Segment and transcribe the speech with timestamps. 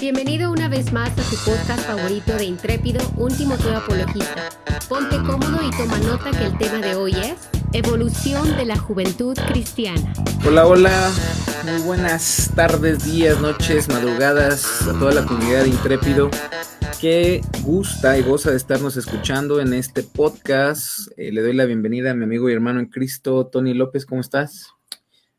[0.00, 4.50] Bienvenido una vez más a tu podcast favorito de Intrépido, un Timoteo Apologista.
[4.88, 9.36] Ponte cómodo y toma nota que el tema de hoy es Evolución de la Juventud
[9.48, 10.12] Cristiana.
[10.46, 11.10] Hola, hola,
[11.64, 16.30] muy buenas tardes, días, noches, madrugadas a toda la comunidad de Intrépido
[17.00, 21.08] que gusta y goza de estarnos escuchando en este podcast.
[21.16, 24.20] Eh, le doy la bienvenida a mi amigo y hermano en Cristo, Tony López, ¿cómo
[24.20, 24.76] estás?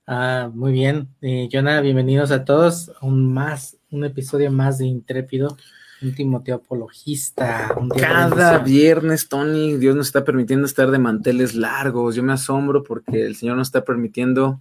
[0.05, 1.09] Ah, muy bien.
[1.21, 2.91] Eh, Jonah, bienvenidos a todos.
[3.01, 5.57] Un más, un episodio más de Intrépido,
[6.01, 7.73] un Timoteo apologista.
[7.77, 12.15] un Cada viernes, Tony, Dios nos está permitiendo estar de manteles largos.
[12.15, 14.59] Yo me asombro porque el Señor nos está permitiendo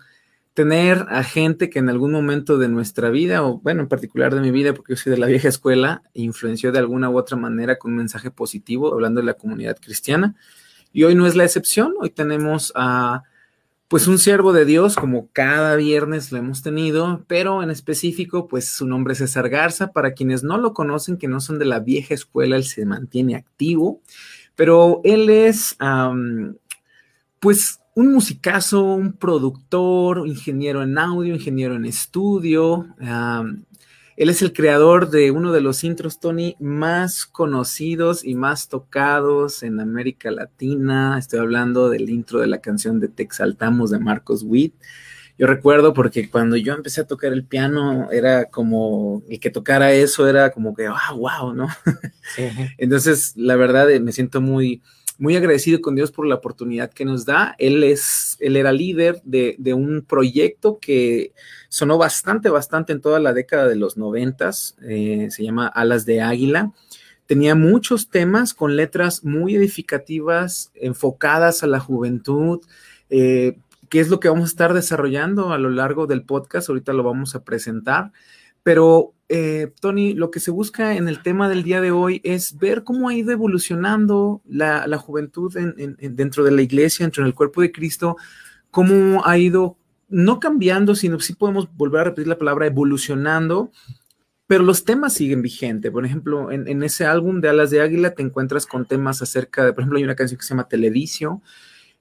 [0.54, 4.40] tener a gente que en algún momento de nuestra vida, o bueno, en particular de
[4.40, 7.78] mi vida, porque yo soy de la vieja escuela, influenció de alguna u otra manera
[7.78, 10.34] con un mensaje positivo, hablando de la comunidad cristiana.
[10.94, 11.92] Y hoy no es la excepción.
[12.00, 13.24] Hoy tenemos a
[13.88, 18.68] pues un siervo de Dios, como cada viernes lo hemos tenido, pero en específico, pues
[18.68, 19.92] su nombre es César Garza.
[19.92, 23.36] Para quienes no lo conocen, que no son de la vieja escuela, él se mantiene
[23.36, 24.00] activo,
[24.56, 25.76] pero él es,
[27.38, 32.88] pues, un musicazo, un productor, ingeniero en audio, ingeniero en estudio.
[34.16, 39.62] Él es el creador de uno de los intros, Tony, más conocidos y más tocados
[39.62, 41.18] en América Latina.
[41.18, 44.74] Estoy hablando del intro de la canción de Te Exaltamos de Marcos Witt.
[45.38, 49.92] Yo recuerdo porque cuando yo empecé a tocar el piano, era como, el que tocara
[49.92, 51.68] eso era como que, ah, wow, ¿no?
[52.34, 52.44] Sí.
[52.78, 54.80] Entonces, la verdad, eh, me siento muy,
[55.18, 57.54] muy agradecido con Dios por la oportunidad que nos da.
[57.58, 61.34] Él es, él era líder de, de un proyecto que
[61.76, 64.76] sonó bastante, bastante en toda la década de los noventas.
[64.80, 66.72] eh, se llama Alas de Águila.
[67.26, 72.60] Tenía muchos temas con letras muy edificativas, enfocadas a la juventud.
[73.10, 73.58] eh,
[73.90, 76.70] ¿Qué es lo que vamos a estar desarrollando a lo largo del podcast?
[76.70, 78.10] Ahorita lo vamos a presentar.
[78.62, 82.56] Pero, eh, Tony, lo que se busca en el tema del día de hoy es
[82.58, 87.04] ver cómo ha ido evolucionando la, la juventud en- en- en- dentro de la iglesia,
[87.04, 88.16] dentro del cuerpo de Cristo,
[88.70, 89.76] cómo ha ido
[90.08, 93.70] no cambiando, sino sí podemos volver a repetir la palabra evolucionando,
[94.46, 95.90] pero los temas siguen vigentes.
[95.90, 99.72] Por ejemplo, en, ese álbum de Alas de Águila te encuentras con temas acerca de,
[99.72, 101.42] por ejemplo, hay una canción que se llama Televicio,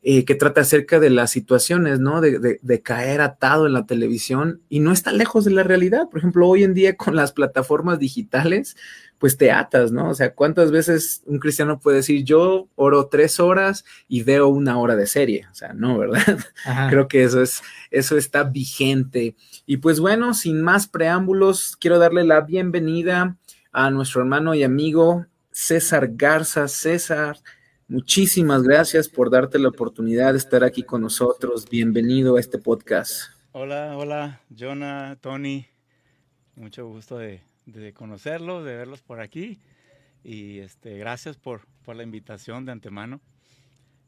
[0.08, 2.22] eh, que trata acerca de las situaciones, ¿no?
[2.22, 6.10] De, de- de caer atado en la televisión y no está lejos de la realidad.
[6.10, 8.78] Por ejemplo, hoy en día con las plataformas digitales,
[9.18, 10.10] pues te atas, ¿no?
[10.10, 14.78] O sea, ¿cuántas veces un cristiano puede decir, yo oro tres horas y veo una
[14.78, 15.48] hora de serie?
[15.52, 16.38] O sea, no, ¿verdad?
[16.66, 16.88] Ajá.
[16.92, 19.36] Creo que eso es, eso está vigente.
[19.66, 23.38] Y pues bueno, sin más preámbulos, quiero darle la bienvenida
[23.72, 26.68] a nuestro hermano y amigo César Garza.
[26.68, 27.38] César,
[27.88, 31.68] muchísimas gracias por darte la oportunidad de estar aquí con nosotros.
[31.70, 33.32] Bienvenido a este podcast.
[33.52, 35.68] Hola, hola, Jonah, Tony.
[36.56, 39.60] Mucho gusto de, de conocerlos, de verlos por aquí.
[40.24, 43.22] Y este, gracias por, por la invitación de antemano.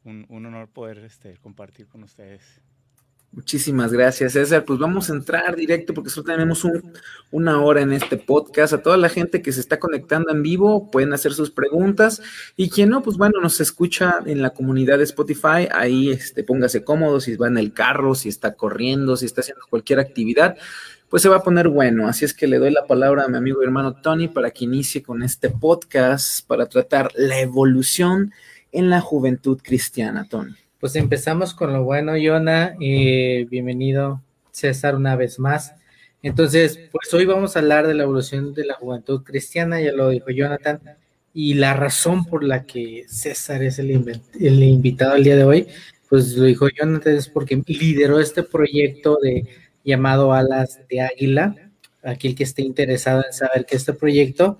[0.04, 2.60] Un, un honor poder este, compartir con ustedes.
[3.30, 4.64] Muchísimas gracias, César.
[4.64, 6.92] Pues vamos a entrar directo porque solo tenemos un-
[7.30, 8.72] una hora en este podcast.
[8.72, 12.22] A toda la gente que se está conectando en vivo pueden hacer sus preguntas
[12.56, 15.68] y quien no, pues bueno, nos escucha en la comunidad de Spotify.
[15.70, 19.64] Ahí este, póngase cómodo si va en el carro, si está corriendo, si está haciendo
[19.68, 20.56] cualquier actividad,
[21.10, 22.08] pues se va a poner bueno.
[22.08, 24.64] Así es que le doy la palabra a mi amigo y hermano Tony para que
[24.64, 28.32] inicie con este podcast para tratar la evolución
[28.72, 30.56] en la juventud cristiana, Tony.
[30.80, 32.76] Pues empezamos con lo bueno, Jonah.
[32.80, 34.22] Eh, bienvenido,
[34.52, 35.74] César, una vez más.
[36.22, 40.10] Entonces, pues hoy vamos a hablar de la evolución de la juventud cristiana, ya lo
[40.10, 40.80] dijo Jonathan,
[41.34, 45.66] y la razón por la que César es el, invitado el día de hoy,
[46.08, 49.48] pues lo dijo Jonathan, es porque lideró este proyecto de
[49.82, 51.56] llamado Alas de Águila.
[52.04, 54.58] Aquel que esté interesado en saber que este proyecto,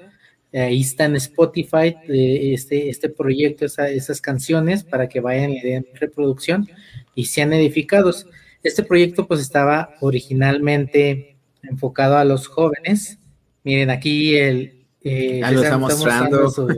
[0.53, 5.61] ahí está en Spotify eh, este, este proyecto, esa- esas canciones, para que vayan y
[5.61, 6.69] den reproducción
[7.15, 8.27] y sean edificados.
[8.63, 13.19] Este proyecto pues estaba originalmente enfocado a los jóvenes.
[13.65, 14.85] Miren, aquí el...
[15.03, 16.51] eh, Ya lo está mostrando.
[16.51, 16.69] su-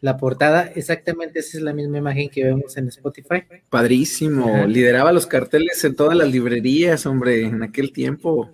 [0.00, 3.42] la portada, exactamente esa es la misma imagen que vemos en Spotify.
[3.68, 4.66] Padrísimo, Ajá.
[4.68, 8.48] lideraba los carteles en todas las librerías, hombre, en aquel tiempo.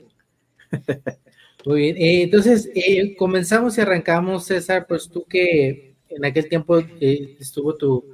[1.67, 6.79] Muy bien, eh, entonces eh, comenzamos y arrancamos, César, pues tú que en aquel tiempo
[6.79, 8.05] eh, estuvo tu,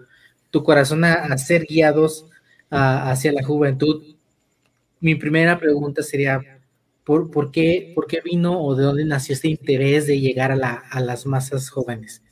[0.50, 2.26] tu corazón a, ser guiados
[2.70, 4.14] hacia la juventud.
[5.00, 6.40] Mi primera pregunta sería,
[7.02, 10.56] ¿por, por qué, ¿por qué vino o de dónde nació este interés de llegar a,
[10.56, 12.22] la, a las masas jóvenes?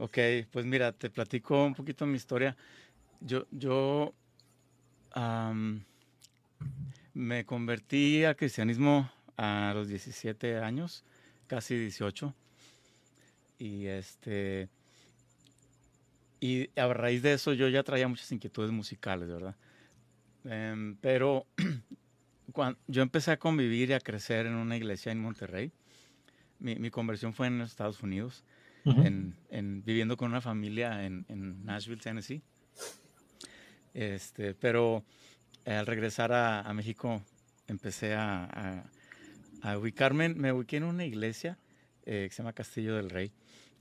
[0.00, 0.18] Ok,
[0.50, 2.56] pues mira, te platico un poquito mi historia.
[3.20, 4.14] Yo, yo
[5.12, 5.84] am,
[7.16, 11.02] me convertí al cristianismo a los 17 años,
[11.46, 12.34] casi 18.
[13.58, 14.68] Y este
[16.40, 19.56] y a raíz de eso yo ya traía muchas inquietudes musicales, ¿verdad?
[20.44, 21.46] Em, pero
[22.52, 25.72] cuando yo empecé a convivir y a crecer en una iglesia en Monterrey.
[26.58, 28.42] Mi, conversión fue en Estados Unidos,
[28.84, 32.42] en, viviendo con una familia en, Nashville, Tennessee.
[33.92, 35.04] Este, pero
[35.66, 37.22] al regresar a, México
[37.66, 38.84] empecé a,
[39.78, 41.58] ubicarme, me ubiqué en una iglesia
[42.04, 43.32] eh, que se llama Castillo del Rey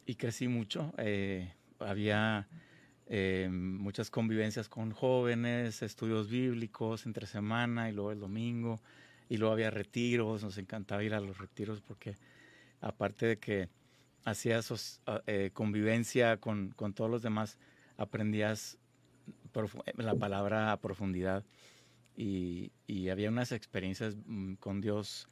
[0.05, 0.93] y crecí mucho.
[0.97, 2.47] Eh, había
[3.07, 8.81] eh, muchas convivencias con jóvenes, estudios bíblicos entre semana y luego el domingo,
[9.29, 12.15] y luego había retiros, nos encantaba ir a los retiros porque
[12.81, 13.69] aparte de que
[14.23, 17.59] hacías ah, eh, convivencia con, con, todos los demás,
[17.97, 18.77] aprendías
[19.97, 21.43] la palabra a profundidad
[22.15, 25.27] y, y había unas experiencias mm, con Dios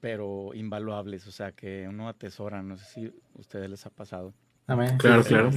[0.00, 4.34] pero invaluables, o sea, que uno atesora, no sé si a ustedes les ha pasado.
[4.66, 4.98] Amén.
[4.98, 5.50] Claro, claro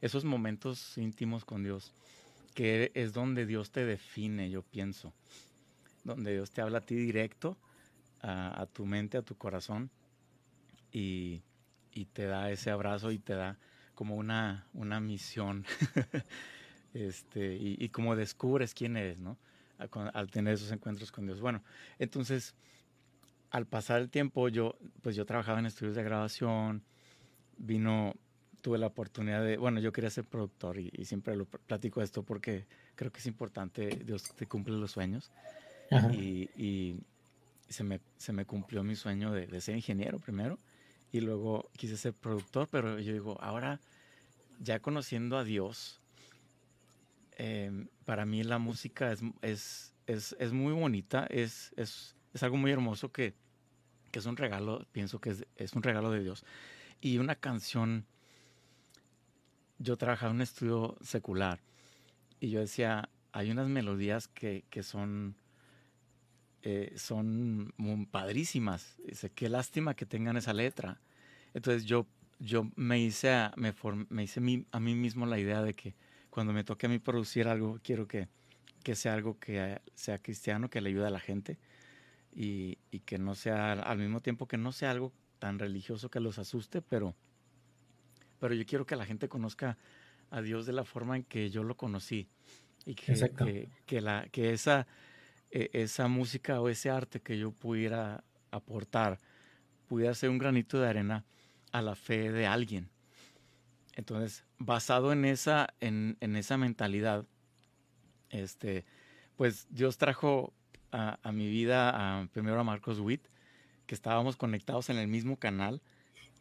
[0.00, 1.92] esos momentos íntimos con Dios,
[2.54, 5.12] que es donde Dios te define, yo pienso,
[6.04, 7.56] donde Dios te habla a ti directo,
[8.22, 9.90] a, tu mente, a tu corazón,
[10.90, 11.42] y,
[12.12, 13.58] te da ese abrazo y te da
[13.94, 15.64] como una, una misión,
[16.94, 19.36] este, y, como descubres quién eres, ¿no?
[19.78, 21.40] Al, tener esos encuentros con Dios.
[21.40, 21.62] Bueno,
[21.98, 22.54] entonces,
[23.50, 26.82] al pasar el tiempo, yo, pues yo trabajaba en estudios de grabación,
[27.56, 28.14] vino
[28.60, 32.66] tuve la oportunidad de, bueno, yo quería ser productor y, siempre lo platico esto porque
[32.94, 35.30] creo que es importante, Dios te cumple los sueños.
[36.12, 36.96] Y,
[37.68, 40.58] se, me, se me cumplió mi sueño de, ser ingeniero primero
[41.12, 43.80] y luego quise ser productor, pero yo digo, ahora
[44.60, 46.00] ya conociendo a Dios,
[47.40, 52.70] em, para mí la música es, es, es, es muy bonita, es, es, algo muy
[52.70, 53.32] hermoso que,
[54.12, 56.44] que, es un regalo, pienso que es, un regalo de Dios.
[57.00, 58.04] Y una canción
[59.78, 61.60] yo trabajaba en un estudio secular
[62.40, 65.34] y yo decía, hay unas melodías que, que son,
[66.60, 67.72] eh, son
[68.10, 68.98] padrísimas.
[69.06, 71.00] Dice, qué lástima que tengan esa letra.
[71.54, 72.06] Entonces yo,
[72.38, 73.72] yo me hice, a, me,
[74.10, 74.40] me hice
[74.72, 75.94] a mí mismo la idea de que
[76.30, 78.28] cuando me toque a mí producir algo, quiero que,
[78.82, 81.58] que sea algo que sea cristiano, que le ayude a la gente
[82.32, 86.20] y, y que no sea, al mismo tiempo que no sea algo tan religioso que
[86.20, 87.14] los asuste, pero
[88.40, 89.76] pero yo quiero que la gente conozca
[90.30, 92.26] a Dios de la forma en que yo lo conocí
[92.86, 94.86] y que, que, la, que esa,
[95.50, 99.18] e, esa música o ese arte que yo pudiera aportar
[99.86, 101.24] pudiera ser un granito de arena
[101.72, 102.88] a la fe de alguien.
[103.96, 107.26] Entonces, basado en esa, en, en esa mentalidad,
[108.30, 108.84] este,
[109.36, 110.52] pues Dios trajo
[110.92, 113.26] a, mi vida primero a Marcos Witt,
[113.86, 115.82] que estábamos conectados en el mismo canal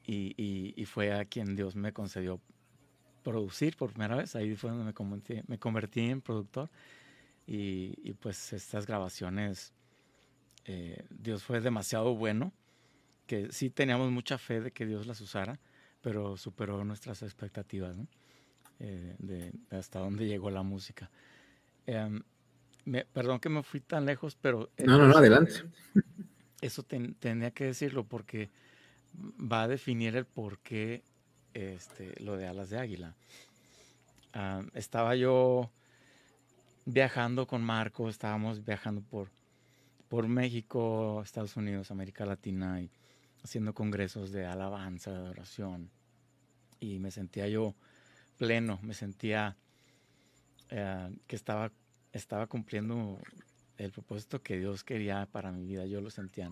[0.06, 2.42] y, fue a quien Dios me concedió
[3.24, 4.36] producir por primera vez.
[4.36, 6.70] Ahí fue donde me convertí, en productor.
[7.46, 9.74] Y, pues estas grabaciones,
[10.66, 12.52] eh, Dios fue demasiado bueno,
[13.28, 15.60] que sí teníamos mucha fe de que Dios las usara,
[16.02, 17.98] pero superó nuestras expectativas,
[18.80, 21.10] eh, de, hasta dónde llegó la música.
[21.86, 22.22] Em,
[23.14, 24.70] perdón que me fui tan lejos, pero...
[24.78, 25.54] No, no, no, adelante.
[26.62, 28.50] Eso tenía que decirlo porque
[29.16, 31.04] va a definir el por qué
[31.54, 33.16] este, lo de alas de águila.
[34.74, 35.72] Estaba yo
[36.86, 39.30] viajando con Marco, estábamos viajando por,
[40.08, 42.92] por México, Estados Unidos, América Latina y
[43.44, 45.90] haciendo congresos de alabanza, de oración.
[46.80, 47.76] Y me sentía yo
[48.38, 49.58] pleno, me sentía
[50.70, 51.72] eh, que estaba,
[52.14, 53.20] estaba cumpliendo
[53.78, 56.50] el propósito que Dios quería para mi vida, yo lo sentía,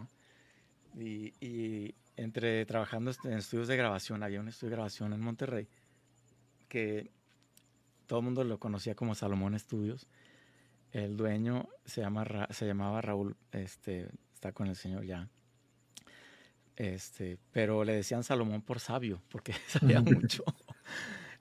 [0.96, 5.68] y entre trabajando en estudios de grabación, había un estudio de grabación en Monterrey
[6.68, 7.12] que
[8.08, 10.08] todo el mundo lo conocía como Salomón Studios.
[10.92, 15.30] El dueño se, llama, se llamaba Raúl, este, está con el señor ya.
[16.78, 20.44] Este, pero le decían Salomón por sabio, porque sabía mucho.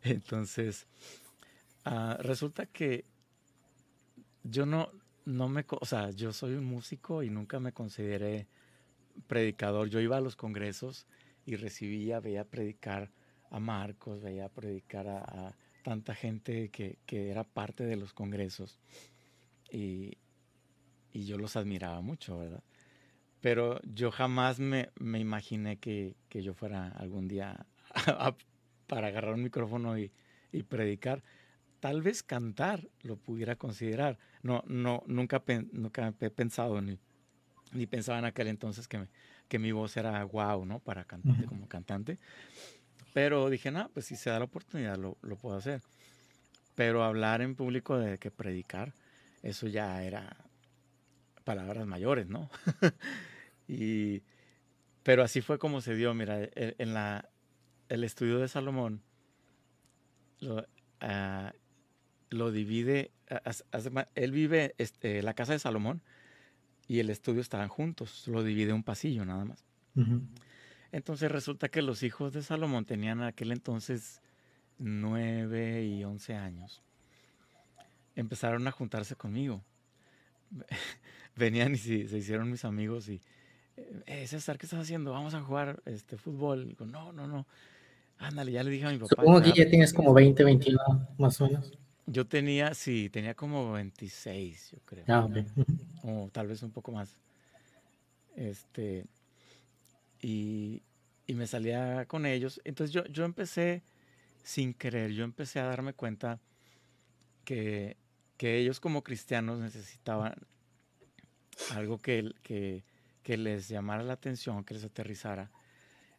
[0.03, 0.87] Entonces,
[1.85, 3.05] ah, resulta que
[4.43, 4.91] yo no,
[5.25, 8.49] no me, o sea, yo soy un músico y nunca me consideré
[9.27, 9.89] predicador.
[9.89, 11.07] Yo iba a los congresos
[11.45, 13.11] y recibía, veía predicar
[13.51, 18.79] a Marcos, veía predicar a, tanta gente que, era parte de los congresos
[19.71, 20.19] y,
[21.13, 22.63] yo los admiraba mucho, ¿verdad?
[23.47, 27.65] Pero yo jamás me, imaginé que, yo fuera algún día
[28.89, 30.11] para agarrar un micrófono y,
[30.69, 31.23] predicar.
[31.79, 34.19] Tal vez cantar lo pudiera considerar.
[34.43, 36.99] No, no, nunca, nunca he pensado ni
[37.71, 39.07] ni pensaba en aquel entonces que,
[39.47, 40.81] que mi voz era guau, ¿no?
[40.81, 42.19] Para cantante, como cantante.
[43.15, 45.83] Pero dije, no, pues si se da la oportunidad lo, lo puedo hacer.
[46.75, 48.93] Pero hablar en público de que predicar,
[49.45, 50.37] eso ya era
[51.45, 52.51] palabras mayores, ¿no?
[53.69, 54.23] y,
[55.03, 57.29] pero así fue como se dio, mira, e, en la,
[57.89, 59.03] el estudio de Salomón
[60.41, 60.67] lo,
[61.01, 61.53] ah,
[62.31, 63.13] lo divide,
[64.15, 66.03] él vive, este, la casa de Salomón
[66.89, 69.65] y el estudio estaban juntos, lo divide un pasillo nada más.
[70.93, 74.21] Entonces resulta que los hijos de Salomón tenían en aquel entonces
[74.79, 76.83] nueve y once años.
[78.15, 79.65] Empezaron a juntarse conmigo.
[81.37, 83.21] Venían y se, hicieron mis amigos y,
[83.77, 85.13] eh, César, ¿qué estás haciendo?
[85.13, 86.69] Vamos a jugar este fútbol.
[86.69, 87.47] Digo, no, no, no.
[88.19, 89.09] Ándale, ya le dije a mi papá.
[89.17, 91.73] Supongo que ya tienes como 20, 21 más o menos.
[92.07, 95.05] Yo tenía, sí, tenía como 26, yo creo.
[95.09, 95.29] Ah,
[96.05, 97.17] O tal vez un poco más.
[98.37, 99.07] Este,
[100.23, 100.83] y,
[101.27, 102.61] y, me salía con ellos.
[102.65, 103.83] Entonces yo, yo empecé,
[104.45, 106.39] sin querer, yo empecé a darme cuenta
[107.45, 107.97] que,
[108.37, 110.35] que ellos como cristianos necesitaban
[111.75, 112.85] algo que, que,
[113.27, 115.51] que, les llamara la atención, que les aterrizara.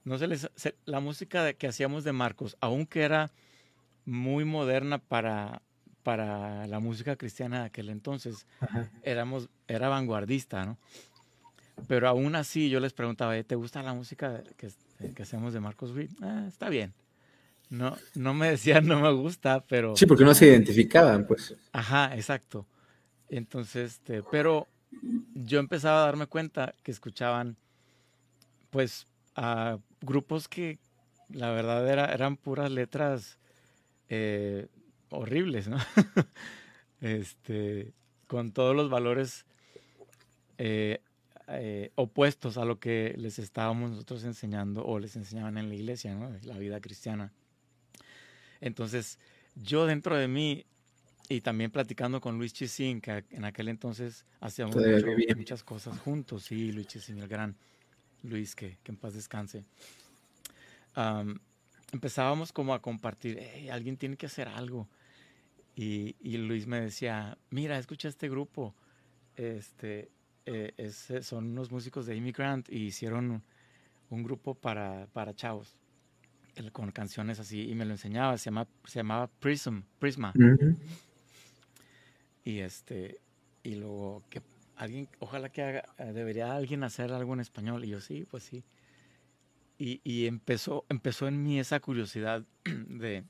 [0.04, 0.50] No se les,
[0.84, 3.32] la música que hacíamos de Marcos, aunque era
[4.04, 5.62] muy moderna para,
[6.04, 8.46] para la música cristiana de aquel entonces.
[9.04, 10.78] Éramos, era vanguardista, ¿no?
[11.88, 14.70] Pero aún así yo les preguntaba, ¿te gusta la música que,
[15.14, 16.12] que hacemos de Marcos Witt?
[16.22, 16.94] Ah, está bien.
[17.70, 19.96] No, no me decían no me gusta, pero...
[19.96, 21.56] Sí, porque no se identificaban, pues.
[21.72, 22.66] Ajá, exacto.
[23.30, 24.68] Entonces, este, pero
[25.34, 27.58] yo empezaba a darme cuenta que escuchaban,
[28.70, 30.80] pues, a grupos que
[31.30, 33.38] la verdad era, eran puras letras
[34.10, 34.68] eh,
[35.10, 35.78] horribles, ¿no?
[37.02, 37.94] este,
[38.28, 39.46] con todos los valores
[40.58, 41.00] eh,
[41.50, 46.14] eh, opuestos a lo que les estábamos nosotros enseñando o les enseñaban en la iglesia,
[46.16, 46.30] ¿no?
[46.44, 47.32] La vida cristiana.
[48.60, 49.20] Entonces,
[49.56, 50.66] yo dentro de mí,
[51.30, 54.76] y también platicando con Luis Chisín, que en aquel entonces hacíamos
[55.36, 57.56] muchas cosas juntos, sí, Luis Chisín, el gran
[58.24, 59.66] Luis, que, en paz descanse
[61.92, 63.40] empezábamos como a compartir,
[63.72, 64.88] alguien tiene que hacer algo.
[65.76, 68.74] Y, y, Luis me decía, mira, escucha este grupo,
[69.36, 70.10] este,
[70.46, 73.44] eh, eh, son unos músicos de Immigrant y hicieron
[74.10, 75.76] un grupo para, para chavos
[76.72, 80.34] con canciones así y me lo enseñaba, se, llama, se llamaba Prism, Prisma.
[82.48, 83.20] Y este,
[83.62, 84.42] y luego que
[84.78, 87.84] alguien, ojalá que haga, debería alguien hacer algo en español.
[87.84, 88.64] Y yo, sí, pues sí.
[89.78, 93.26] Y, empezó, empezó en mí esa curiosidad de,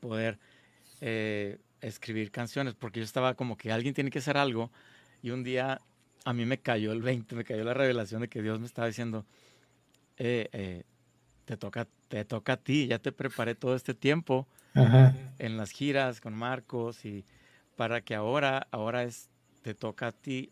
[0.00, 0.38] poder
[1.02, 4.72] eh, escribir canciones, porque yo estaba como que alguien tiene que hacer algo,
[5.22, 5.82] y un día
[6.24, 8.88] a mí me cayó el 20, me cayó la revelación de que Dios me estaba
[8.88, 9.26] diciendo,
[10.16, 10.84] eh, eh,
[11.44, 16.22] te, toca, te toca a ti, ya te preparé todo este tiempo en las giras
[16.22, 17.26] con Marcos, y
[17.76, 19.28] para que ahora, ahora es,
[19.62, 20.50] te toca a ti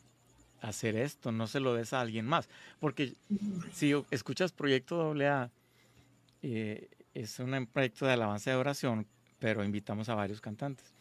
[0.60, 2.48] hacer esto, no se lo des a alguien más.
[2.80, 3.14] Porque
[3.72, 5.50] si escuchas Proyecto AA,
[6.42, 9.06] eh, es un proyecto de alabanza de oración,
[9.38, 10.94] pero invitamos a varios cantantes.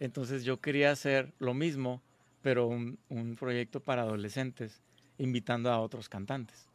[0.00, 2.00] Entonces yo quería hacer lo mismo,
[2.40, 2.98] pero un,
[3.38, 4.80] proyecto para adolescentes,
[5.18, 6.66] invitando a otros cantantes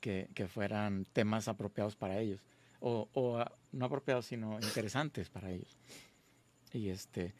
[0.00, 2.40] que, fueran temas apropiados para ellos,
[2.80, 5.76] o, o no apropiados, sino interesantes para ellos.
[6.72, 7.34] Y este,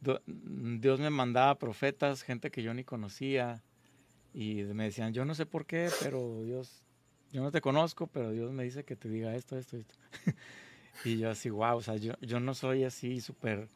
[0.00, 3.62] Dios me mandaba profetas, gente que yo ni conocía,
[4.34, 6.82] y me decían, yo no sé por qué, pero Dios,
[7.32, 9.94] yo no te conozco, pero Dios me dice que te diga esto, esto, esto.
[11.04, 13.68] y yo así, wow, o sea, yo, yo no soy así súper,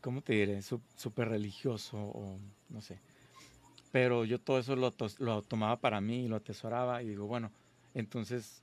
[0.00, 0.62] ¿cómo te diré?
[0.62, 2.38] Súper religioso o
[2.68, 3.00] no sé.
[3.90, 7.50] Pero yo todo eso lo, lo tomaba para mí y lo atesoraba y digo, bueno,
[7.94, 8.62] entonces,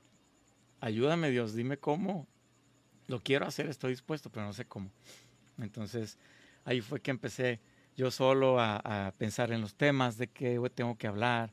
[0.79, 2.27] ayúdame Dios, dime cómo.
[3.07, 4.91] Lo quiero hacer, estoy dispuesto, pero no sé cómo.
[5.57, 6.17] Entonces,
[6.65, 7.59] ahí fue que empecé
[7.97, 11.51] yo solo a, pensar en los temas de qué tengo que hablar.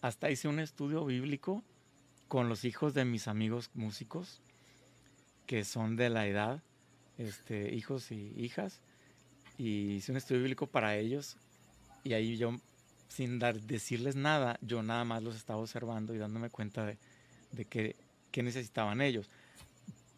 [0.00, 1.62] Hasta hice un estudio bíblico
[2.28, 4.40] con los hijos de mis amigos músicos,
[5.46, 6.62] que son de la edad,
[7.18, 8.80] este, hijos y hijas,
[9.58, 11.36] y hice un estudio bíblico para ellos,
[12.02, 12.56] y ahí yo,
[13.08, 16.98] sin dar, decirles nada, yo nada más los estaba observando y dándome cuenta de,
[17.52, 17.96] de qué,
[18.42, 19.30] necesitaban ellos,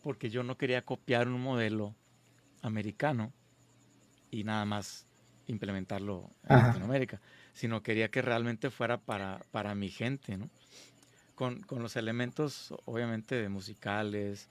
[0.08, 1.94] porque yo no quería copiar un modelo
[2.62, 3.30] americano
[4.30, 5.06] y nada más
[5.48, 7.20] implementarlo en Latinoamérica,
[7.52, 10.48] sino quería que realmente fuera para, para mi gente, ¿no?
[11.34, 14.48] Con, con, los elementos, obviamente, de musicales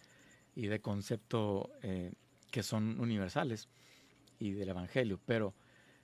[0.56, 2.14] y de concepto eh,
[2.52, 3.68] que son universales
[4.38, 5.56] y del Evangelio, pero,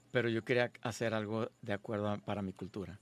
[0.09, 2.97] pero yo quería hacer algo de acuerdo para mi cultura.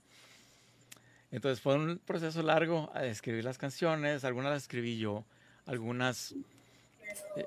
[1.30, 5.24] Entonces fue un proceso largo a escribir las canciones, algunas las escribí yo,
[5.66, 6.34] algunas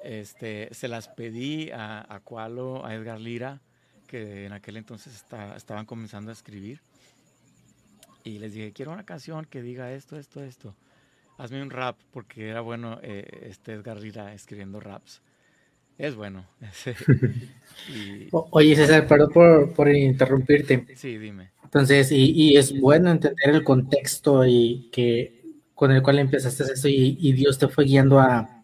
[0.04, 3.62] este, se las pedí a, a Cualo, a Edgar Lira,
[4.08, 5.24] que en aquel entonces
[5.56, 6.82] estaban comenzando a escribir.
[8.24, 10.76] Y les dije, quiero una canción que diga esto, esto, esto.
[11.38, 15.22] Hazme un rap, porque era bueno eh, este Edgar Lira escribiendo raps.
[15.98, 16.46] Es bueno.
[18.32, 20.86] Oye, César, perdón por, por, interrumpirte.
[20.96, 21.52] Sí, dime.
[21.64, 25.35] Entonces, y, y, es bueno entender el contexto y que
[25.76, 28.64] con el cual empezaste esto y, y Dios te fue guiando a,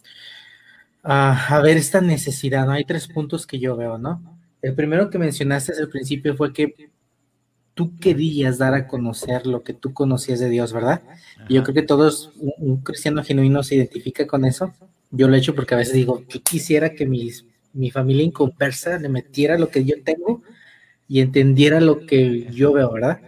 [1.03, 2.71] a, a, ver esta necesidad, ¿no?
[2.71, 4.39] Hay tres puntos que yo veo, ¿no?
[4.61, 6.89] El primero que mencionaste al principio fue que
[7.73, 11.01] tú querías dar a conocer lo que tú conocías de Dios, ¿verdad?
[11.47, 14.73] Y yo creo que todos, un, cristiano genuino se identifica con eso.
[15.09, 18.97] Yo lo he hecho porque a veces digo, yo quisiera que mis, mi familia inconversa
[18.97, 20.41] le metiera lo que yo tengo
[21.07, 23.19] y entendiera lo que yo veo, ¿verdad?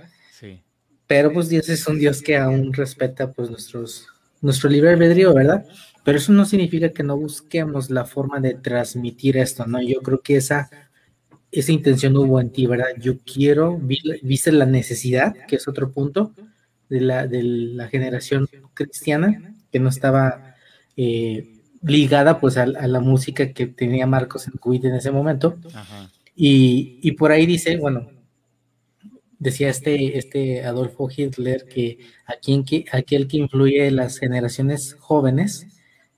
[1.13, 4.07] Pero pues Dios es un Dios que aún respeta pues nuestros,
[4.41, 5.63] nuestro libre albedrío, ¿verdad?
[6.03, 9.79] Pero eso no significa que no busquemos la forma de transmitir esto, ¿no?
[9.79, 10.71] Yo creo que esa
[11.51, 12.87] esa intención hubo en ti, ¿verdad?
[12.99, 13.79] Yo quiero,
[14.23, 16.33] viste la necesidad, que es otro punto,
[16.89, 20.55] de la, de la generación cristiana, que no estaba
[20.97, 25.59] eh, ligada pues a, la música que tenía Marcos en Cuid en ese momento.
[26.35, 28.09] Y, y, por ahí dice, bueno,
[29.43, 35.67] decía este, este Adolfo Hitler que, aquí que aquel que influye en las generaciones jóvenes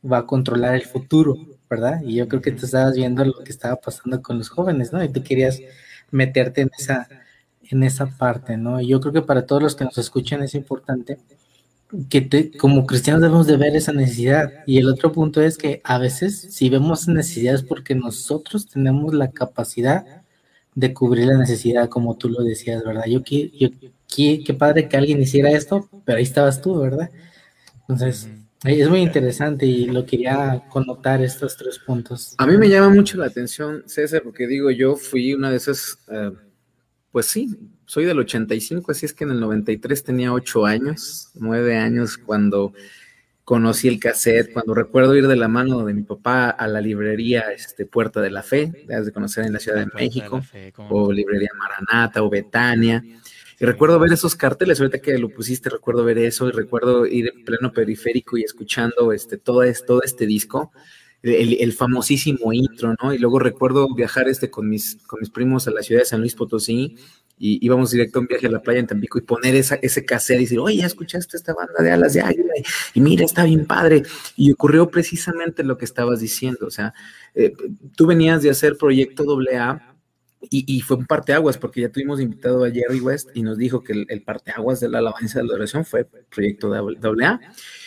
[0.09, 1.35] va a controlar el futuro.
[1.69, 2.01] ¿verdad?
[2.03, 5.03] Y yo creo que tú estabas viendo lo que estaba pasando con los jóvenes, ¿no?
[5.03, 5.59] Y tú querías
[6.11, 7.07] meterte en esa,
[7.63, 8.79] en esa parte, ¿no?
[8.79, 11.17] Y yo creo que para todos los que nos escuchan es importante
[12.09, 14.51] que te, como cristianos debemos de ver esa necesidad.
[14.65, 19.31] Y el otro punto es que a veces si vemos necesidades porque nosotros tenemos la
[19.31, 20.23] capacidad
[20.75, 23.05] de cubrir la necesidad, como tú lo decías, ¿verdad?
[23.07, 23.69] Yo, yo
[24.13, 27.09] qué, qué padre que alguien hiciera esto, pero ahí estabas tú, ¿verdad?
[27.87, 28.27] Entonces,
[28.63, 32.35] es muy interesante y lo quería connotar estos tres puntos.
[32.37, 35.99] A mí me llama mucho la atención, César, porque digo, yo fui una de esas,
[36.11, 36.31] eh,
[37.11, 41.77] pues sí, soy del 85, así es que en el 93 tenía ocho años, nueve
[41.77, 42.73] años cuando
[43.45, 47.51] conocí el cassette, cuando recuerdo ir de la mano de mi papá a la librería
[47.55, 50.41] este, Puerta de la Fe, de conocer en la Ciudad de México,
[50.89, 53.03] o librería Maranata o Betania.
[53.57, 57.31] Y recuerdo ver esos carteles, ahorita que lo pusiste, recuerdo ver eso y recuerdo ir
[57.33, 60.71] en pleno periférico y escuchando este, todo, este, todo este disco,
[61.21, 63.13] el, famosísimo intro, ¿no?
[63.13, 66.19] Y luego recuerdo viajar este con mis, con mis primos a la ciudad de San
[66.19, 66.97] Luis Potosí
[67.37, 70.05] y íbamos directo a un viaje a la playa en Tampico y poner esa, ese
[70.05, 72.53] cassette y decir, oye, ¿ya escuchaste esta banda de alas de águila?
[72.93, 74.03] Y, mira, está bien padre.
[74.37, 76.93] Y ocurrió precisamente lo que estabas diciendo, o sea,
[77.33, 77.53] eh,
[77.95, 79.95] tú venías de hacer Proyecto AA
[80.49, 83.93] y, fue un parteaguas, porque ya tuvimos invitado a Jerry West y nos dijo que
[83.93, 87.39] el, el parteaguas de la alabanza de la oración fue Proyecto AA.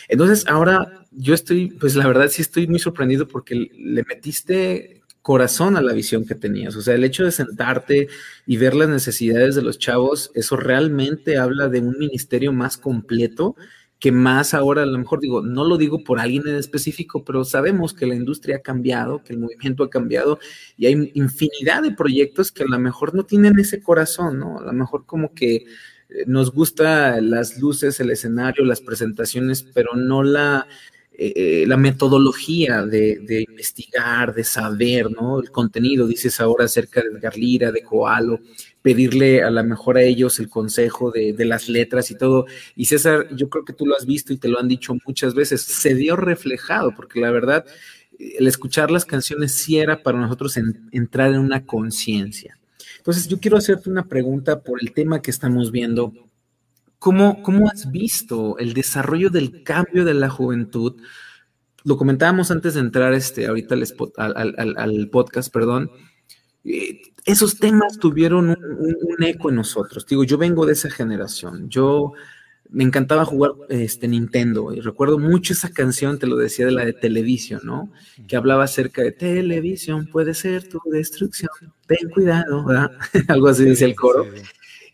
[0.09, 4.98] Entonces, ahora yo estoy, pues la verdad sí estoy muy sorprendido porque le metiste
[5.29, 6.75] corazón a la visión que tenías.
[6.75, 8.07] O sea, el hecho de sentarte
[8.47, 13.55] y ver las necesidades de los chavos, eso realmente habla de un ministerio más completo
[13.99, 17.45] que más ahora, a lo mejor digo, no lo digo por alguien en específico, pero
[17.45, 20.39] sabemos que la industria ha cambiado, que el movimiento ha cambiado
[20.77, 24.57] y hay infinidad de proyectos que a lo mejor no tienen ese corazón, ¿no?
[24.57, 25.65] A lo mejor como que eh,
[26.25, 30.65] nos gusta las luces, el escenario, las presentaciones, pero no la,
[31.21, 35.41] eh, eh, la metodología de, investigar, de saber, ¿no?
[35.41, 38.39] El contenido, dices ahora acerca de Garlira, de Coalo,
[38.81, 42.45] pedirle a lo mejor a ellos el consejo de, las letras y todo.
[42.73, 45.33] Y César, yo creo que tú lo has visto y te lo han dicho muchas
[45.33, 47.65] veces, se dio reflejado, porque la verdad,
[48.17, 50.57] el escuchar las canciones sí era para nosotros
[50.93, 52.57] entrar en una conciencia.
[52.95, 56.13] Entonces, yo quiero hacerte una pregunta por el tema que estamos viendo.
[56.99, 61.01] ¿Cómo, ¿Cómo has visto el desarrollo del cambio de la juventud?
[61.83, 63.75] Lo comentábamos antes de entrar este, ahorita
[64.17, 65.89] al, al podcast, perdón
[66.63, 70.05] eh, esos temas tuvieron un, eco en nosotros.
[70.05, 71.69] Digo, yo vengo de esa generación.
[71.69, 72.13] Yo
[72.69, 76.85] me encantaba jugar este Nintendo y recuerdo mucho esa canción, te lo decía de la
[76.85, 77.91] de televisión, ¿no?
[78.27, 81.49] Que hablaba acerca de televisión puede ser tu destrucción.
[81.87, 82.91] Ten cuidado, ¿verdad?
[83.27, 84.25] Algo así decía el coro.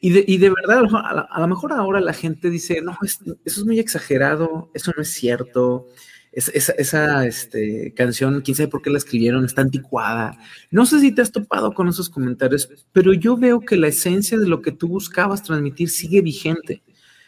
[0.08, 0.84] Y de, verdad,
[1.32, 5.12] a lo mejor ahora la gente dice, no, eso es muy exagerado, eso no es
[5.12, 5.88] cierto
[6.36, 10.38] esa, esa este, canción, quién sabe por qué la escribieron, está anticuada.
[10.70, 14.38] No sé si te has topado con esos comentarios, pero yo veo que la esencia
[14.38, 16.84] de lo que tú buscabas transmitir sigue vigente,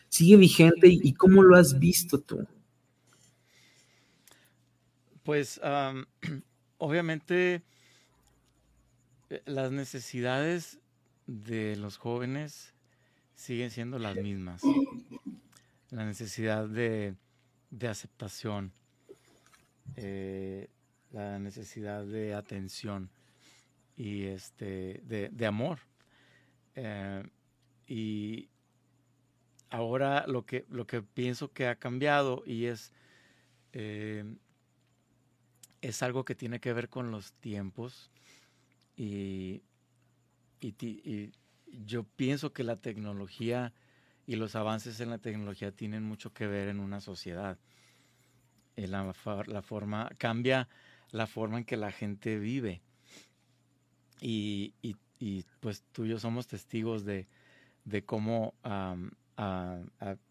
[0.09, 2.45] sigue vigente y, cómo lo has visto tú.
[5.23, 5.59] Pues
[6.77, 7.63] obviamente
[9.29, 10.79] eh, las necesidades
[11.27, 12.73] de los jóvenes
[13.35, 14.63] siguen siendo las mismas.
[15.91, 17.15] La necesidad de,
[17.87, 18.73] aceptación,
[19.95, 20.69] eh,
[21.11, 23.09] la necesidad de atención
[23.95, 25.79] y este, de, amor.
[26.75, 27.23] Eh,
[27.87, 28.49] y
[29.69, 32.91] ahora lo que, lo que pienso que ha cambiado y es,
[33.73, 34.25] eh,
[35.81, 38.11] es algo que tiene que ver con los tiempos
[38.95, 39.61] y,
[40.61, 41.31] y,
[41.85, 43.73] yo pienso que la tecnología
[44.25, 47.57] y los avances en la tecnología tienen mucho que ver en una sociedad.
[48.75, 50.69] La, forma, cambia
[51.11, 52.81] la forma en que la gente vive.
[54.21, 57.27] Y, y, pues tú y yo somos testigos de,
[57.85, 58.95] de cómo a,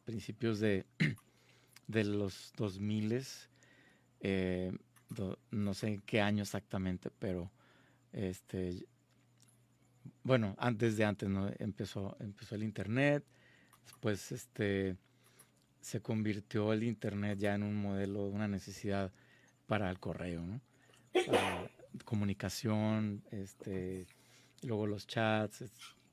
[0.05, 0.87] principios de,
[1.87, 3.25] de los 2000,
[4.21, 4.73] eh,
[5.51, 7.51] no sé en qué año exactamente, pero
[8.13, 8.87] este,
[10.23, 11.51] bueno, antes de antes ¿no?
[11.59, 13.25] empezó, empezó el internet,
[13.85, 14.97] después este,
[15.81, 19.13] se convirtió el internet ya en un modelo, una necesidad
[19.67, 20.61] para el correo, ¿no?
[22.05, 24.07] Comunicación, este,
[24.63, 25.65] luego los chats,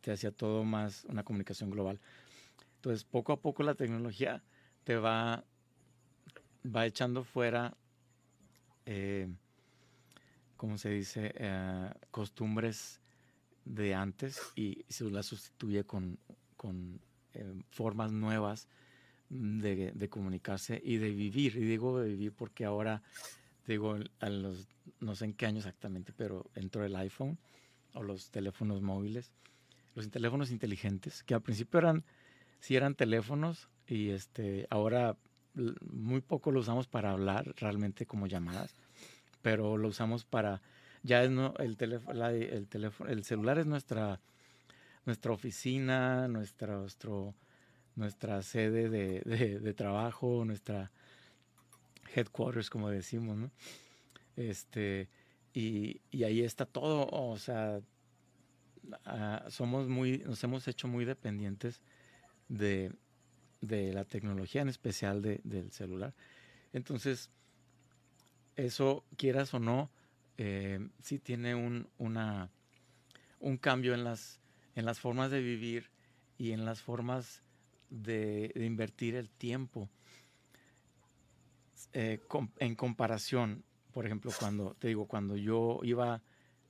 [0.02, 2.00] te hacía todo más una comunicación global.
[2.76, 4.44] Entonces, poco a poco la tecnología
[4.84, 5.44] te va,
[6.64, 7.76] va echando fuera,
[8.86, 9.28] eh,
[10.58, 13.00] como se dice, eh, costumbres
[13.66, 16.20] de antes y se las sustituye con,
[17.34, 18.68] eh, formas nuevas
[19.30, 21.56] de, comunicarse y de vivir.
[21.56, 23.02] Y digo de vivir porque ahora,
[23.68, 24.68] digo, a los,
[25.00, 27.38] no sé en qué año exactamente, pero entró el iPhone
[27.94, 29.32] o los teléfonos móviles,
[29.96, 32.04] los teléfonos inteligentes, que al principio eran
[32.64, 35.18] sí eran teléfonos y este, ahora
[35.82, 38.74] muy poco lo usamos para hablar realmente como llamadas,
[39.42, 40.62] pero lo usamos para,
[41.04, 44.20] ya el teléfono, el celular es nuestra,
[45.06, 46.82] nuestra oficina, nuestra,
[47.96, 50.92] nuestra sede de, de, trabajo, nuestra
[52.16, 53.52] headquarters, como decimos, ¿no?
[54.36, 55.10] Este,
[55.54, 57.82] y, y ahí está todo, o sea,
[59.06, 61.82] ah, somos muy, nos hemos hecho muy dependientes
[62.48, 62.92] de,
[63.62, 66.14] la tecnología, en especial del celular.
[66.74, 67.30] Entonces,
[68.56, 69.90] eso, quieras o no,
[70.38, 72.50] eh, sí tiene un, una,
[73.40, 74.40] un cambio en las,
[74.76, 75.90] en las formas de vivir
[76.38, 77.44] y en las formas
[77.90, 79.90] de, invertir el tiempo.
[81.94, 82.20] Eh,
[82.58, 86.22] en comparación, por ejemplo, cuando te digo, cuando yo iba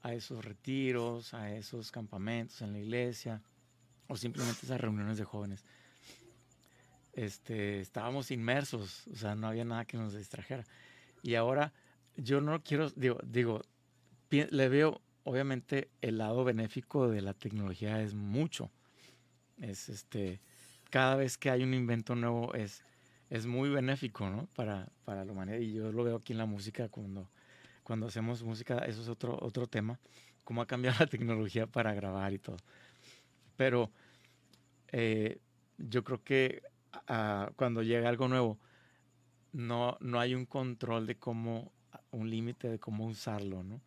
[0.01, 3.41] a esos retiros, a esos campamentos en la iglesia,
[4.07, 5.63] o simplemente esas reuniones de jóvenes,
[7.13, 10.65] este, estábamos inmersos, o sea, no había nada que nos distrajera.
[11.21, 11.71] Y ahora
[12.17, 13.61] yo no quiero, digo, digo
[14.29, 18.71] le veo, obviamente, el lado benéfico de la tecnología es mucho.
[19.57, 20.41] Es este,
[20.89, 22.83] cada vez que hay un invento nuevo es,
[23.29, 24.47] es muy benéfico, ¿no?
[24.55, 25.59] Para, para la humanidad.
[25.59, 27.29] Y yo lo veo aquí en la música cuando,
[27.83, 29.99] cuando hacemos música, eso es otro, otro tema,
[30.43, 32.57] cómo ha cambiado la tecnología para grabar y todo.
[33.55, 33.91] Pero
[34.91, 35.39] eh,
[35.77, 36.63] yo creo que
[37.07, 38.57] ah, cuando llega algo nuevo,
[39.51, 41.72] no, no hay un control de cómo,
[42.17, 43.81] un límite de cómo usarlo, ¿no?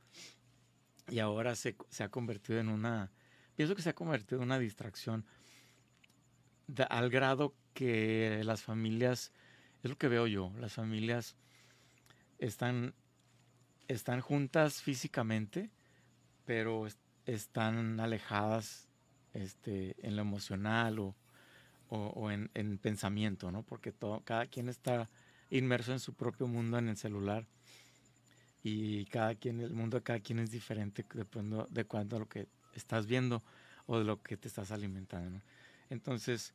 [1.09, 3.11] Y ahora se, ha convertido en una,
[3.55, 5.25] pienso que se ha convertido en una distracción
[6.89, 9.33] al grado que las familias,
[9.83, 11.37] es lo que veo yo, las familias
[12.39, 12.95] están,
[13.87, 15.71] están juntas físicamente,
[16.45, 16.89] pero
[17.25, 18.89] están alejadas
[19.33, 21.15] este, en lo emocional o,
[21.89, 23.62] o, en, pensamiento, ¿no?
[23.62, 25.09] Porque todo, cada quien está
[25.51, 27.47] inmerso en su propio mundo en el celular
[28.68, 32.48] y cada quien, el mundo de cada quien es diferente dependiendo de cuánto lo que
[32.74, 33.44] estás viendo
[33.87, 35.40] o de lo que te estás alimentando,
[35.88, 36.52] Entonces,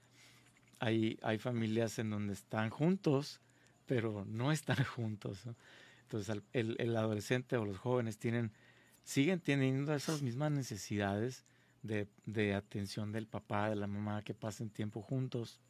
[0.79, 3.39] hay, hay familias en donde están juntos,
[3.85, 5.39] pero no están juntos,
[6.01, 8.51] Entonces, el, el adolescente o los jóvenes tienen,
[9.05, 11.45] siguen teniendo esas mismas necesidades
[11.81, 15.61] de, atención del papá, de la mamá, que pasen tiempo juntos.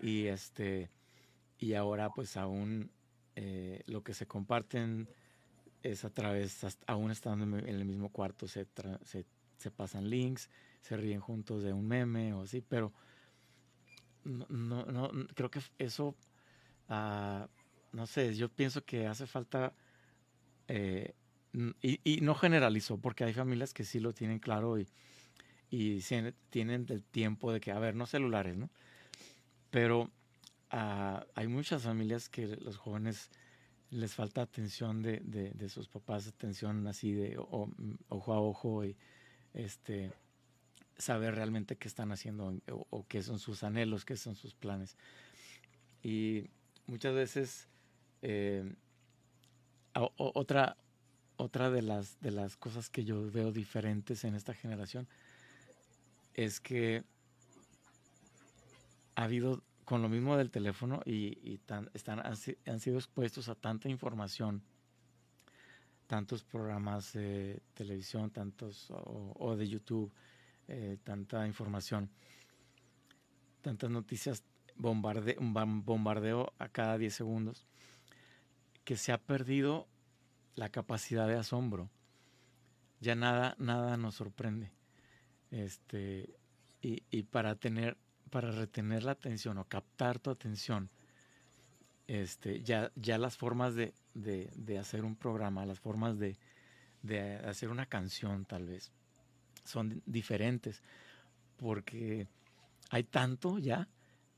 [0.00, 0.90] Y este
[1.58, 2.90] y ahora pues aún
[3.36, 5.08] eh, lo que se comparten
[5.82, 8.66] es a través, aún estando en el mismo cuarto, se,
[9.04, 10.48] se, pasan links,
[10.80, 12.92] se ríen juntos de un meme o así, pero
[14.24, 14.46] no,
[14.86, 16.14] no, creo que eso,
[16.88, 17.48] ah,
[17.92, 19.72] no sé, yo pienso que hace falta
[20.68, 21.14] eh,
[21.82, 24.88] y, no generalizó, porque hay familias que sí lo tienen claro y,
[25.70, 26.00] y
[26.50, 28.70] tienen el tiempo de que, a ver, no celulares, ¿no?
[29.70, 30.10] Pero
[30.72, 33.30] hay muchas familias que los jóvenes
[33.90, 38.96] les falta atención de, de, sus papás, atención así de ojo a ojo y
[39.52, 40.10] este
[40.96, 44.96] saber realmente qué están haciendo o, qué son sus anhelos, qué son sus planes.
[46.02, 46.48] Y
[46.86, 47.68] muchas veces
[48.22, 48.74] eh,
[50.16, 50.78] otra,
[51.36, 55.06] otra de las, de las cosas que yo veo diferentes en esta generación
[56.32, 57.04] es que
[59.16, 61.54] ha habido con lo mismo del teléfono y,
[61.94, 64.62] están, han, sido expuestos a tanta información,
[66.06, 70.12] tantos programas de televisión, tantos o, de YouTube,
[70.68, 72.10] eh, tanta información,
[73.60, 74.44] tantas noticias,
[74.76, 77.66] bombarde, bombardeo a cada 10 segundos,
[78.84, 79.88] que se ha perdido
[80.54, 81.90] la capacidad de asombro.
[83.00, 84.70] Ya nada, nada nos sorprende.
[85.50, 86.36] Este,
[86.80, 87.96] y para tener
[88.32, 90.88] para retener la atención o captar tu atención,
[92.06, 93.92] este, ya, ya las formas de,
[94.80, 96.38] hacer un programa, las formas de,
[97.46, 98.90] hacer una canción tal vez,
[99.64, 100.82] son diferentes,
[101.58, 102.26] porque
[102.88, 103.86] hay tanto ya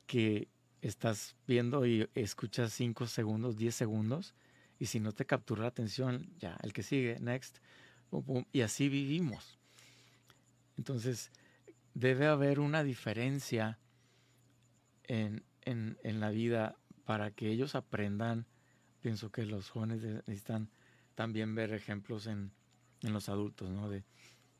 [0.09, 0.49] que
[0.83, 4.35] estás viendo y escuchas 5 segundos, 10 segundos,
[4.81, 7.59] y si no te captura la atención, ya, el que sigue, next,
[8.51, 9.57] y así vivimos.
[10.77, 11.31] Entonces,
[11.95, 13.79] debe haber una diferencia
[15.05, 18.47] en, en, la vida para que ellos aprendan.
[19.01, 20.71] Pienso que los jóvenes necesitan
[21.15, 22.53] también ver ejemplos en,
[23.03, 23.89] en los adultos, ¿no?
[23.89, 24.05] De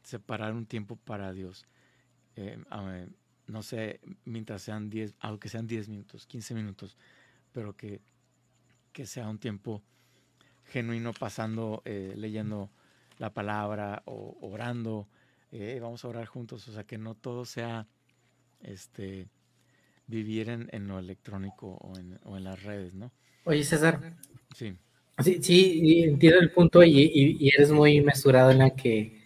[0.03, 1.67] separar un tiempo para Dios.
[2.37, 2.59] Eh,
[3.47, 6.97] no sé, mientras sean 10, aunque sean 10 minutos, 15 minutos,
[7.53, 8.01] pero que,
[8.93, 9.83] que sea un tiempo
[10.67, 12.71] genuino pasando, eh, leyendo
[13.19, 15.09] la palabra o orando.
[15.53, 17.87] Eh, vamos a orar juntos, o sea, que no todo sea
[18.61, 19.29] este
[20.07, 23.11] vivir en, lo electrónico o en, o en, las redes, ¿no?
[23.45, 24.15] Oye, César.
[24.57, 24.75] Sí.
[25.23, 29.23] Sí, sí entiendo el punto y, y, eres muy mesurado en la que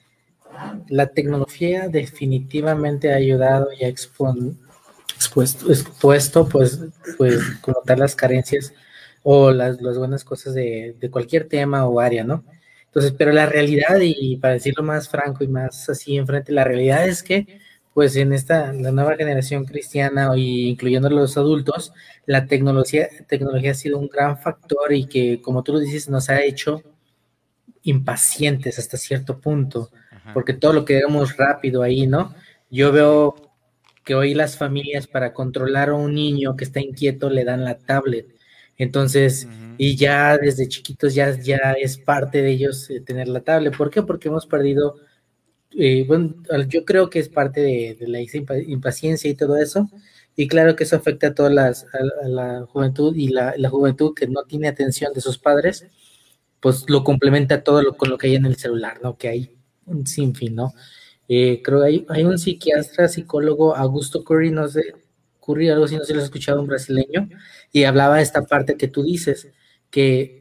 [0.88, 6.80] la tecnología definitivamente ha ayudado y ha expuesto, expuesto pues,
[7.16, 7.40] pues
[7.86, 8.74] tal las carencias
[9.22, 12.44] o las, las buenas cosas de, de, cualquier tema o área, ¿no?
[12.86, 17.06] Entonces, pero la realidad, y para decirlo más franco y más así enfrente, la realidad
[17.08, 17.60] es que
[17.98, 21.92] pues en esta, la nueva generación cristiana, incluyendo los adultos,
[22.26, 26.30] la tecnología, tecnología ha sido un gran factor y que, como tú lo dices, nos
[26.30, 26.84] ha hecho
[27.82, 29.90] impacientes hasta cierto punto,
[30.32, 32.37] porque todo lo que queremos rápido ahí, ¿no?
[32.70, 33.34] Yo veo
[34.04, 37.78] que hoy las familias para controlar a un niño que está inquieto le dan la
[37.78, 38.28] tablet.
[38.76, 43.76] Entonces, y ya desde chiquitos ya, ya es parte de ellos eh, tener la tablet.
[43.76, 44.04] ¿Por qué?
[44.04, 45.00] Porque hemos perdido
[45.76, 46.35] eh, bueno,
[46.68, 49.88] yo creo que es parte de, la impaciencia y todo eso.
[50.37, 54.68] Y claro que eso afecta a toda la juventud y la, juventud que no tiene
[54.68, 55.87] atención de sus padres,
[56.61, 59.16] pues lo complementa todo lo, con lo que hay en el celular, ¿no?
[59.18, 60.72] Que hay un sinfín, ¿no?
[61.28, 64.94] Eh, creo que hay, hay un psiquiatra, psicólogo, Augusto Curry, no sé,
[65.44, 67.28] Curry, algo así, no sé si lo has escuchado, un brasileño,
[67.72, 69.48] y hablaba de esta parte que tú dices,
[69.90, 70.38] que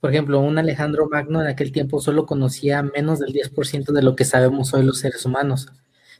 [0.00, 4.16] por ejemplo, un Alejandro Magno en aquel tiempo solo conocía menos del 10% de lo
[4.16, 5.68] que sabemos hoy los seres humanos.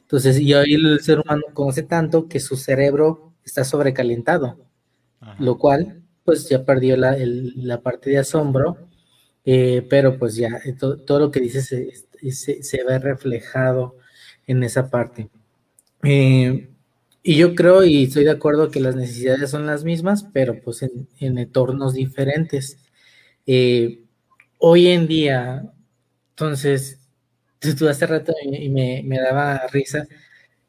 [0.01, 4.59] Entonces, y hoy el ser humano conoce tanto que su cerebro está sobrecalentado,
[5.39, 8.77] lo cual, pues ya perdió la, la parte de asombro,
[9.45, 13.95] eh, pero pues ya eh, todo lo que dice se, se, ve reflejado
[14.45, 15.29] en esa parte.
[16.03, 16.69] Eh,
[17.23, 20.83] y yo creo y estoy de acuerdo que las necesidades son las mismas, pero pues
[20.83, 22.77] en, en entornos diferentes.
[23.45, 24.03] Eh,
[24.59, 25.63] hoy en día,
[26.29, 26.99] entonces,
[27.77, 30.07] tú hace rato y me, daba risa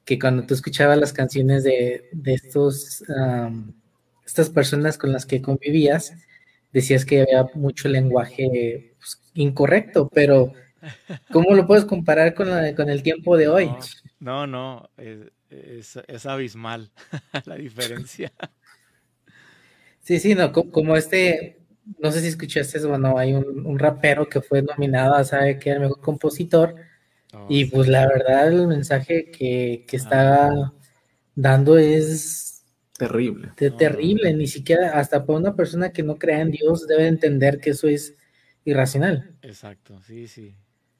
[0.04, 3.04] que cuando tú escuchabas las canciones de, estos,
[4.26, 6.14] estas personas con las que convivías,
[6.72, 10.52] decías que había mucho lenguaje pues, incorrecto, pero
[11.30, 13.70] ¿cómo lo puedes comparar con, con el tiempo de hoy?
[14.18, 16.90] No, no, es, es abismal
[17.44, 18.32] la diferencia.
[20.02, 21.61] Sí, sí, no, como este,
[21.98, 25.80] no sé si escuchaste, bueno, hay un, rapero que fue nominado a sabe que el
[25.80, 26.74] mejor compositor.
[27.34, 30.72] Oh, y pues la verdad, el mensaje que, que está ah.
[31.34, 32.64] dando es
[32.98, 33.52] terrible.
[33.56, 37.70] terrible, ni siquiera hasta para una persona que no crea en Dios debe entender que
[37.70, 38.14] eso es
[38.64, 39.34] irracional.
[39.42, 40.54] Exacto, sí, sí.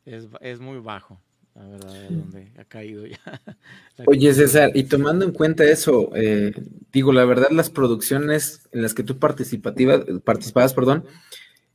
[0.04, 1.20] Es, es muy bajo
[1.54, 3.18] la verdad, de dónde ha caído ya.
[4.06, 6.52] Oye, César, y tomando en cuenta eso, eh,
[6.92, 11.04] digo, la verdad, las producciones en las que tú participabas, perdón,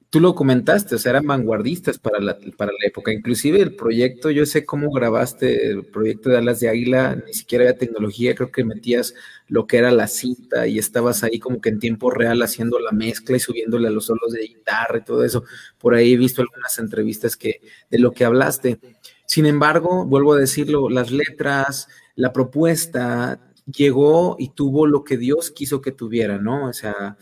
[0.09, 3.11] tú lo comentaste, o sea, eran vanguardistas para la, para la época.
[3.11, 7.65] Inclusive el proyecto, yo sé cómo grabaste el proyecto de Alas de Águila, ni siquiera
[7.65, 9.13] había tecnología, creo que metías
[9.47, 12.91] lo que era la cinta y estabas ahí como que en tiempo real haciendo la
[12.91, 15.43] mezcla y subiéndole a los solos de guitarra y todo eso.
[15.77, 18.79] Por ahí he visto algunas entrevistas que de lo que hablaste.
[19.27, 25.51] Sin embargo, vuelvo a decirlo, las letras, la propuesta llegó y tuvo lo que Dios
[25.51, 26.67] quiso que tuviera, ¿no?
[26.69, 27.17] O sea,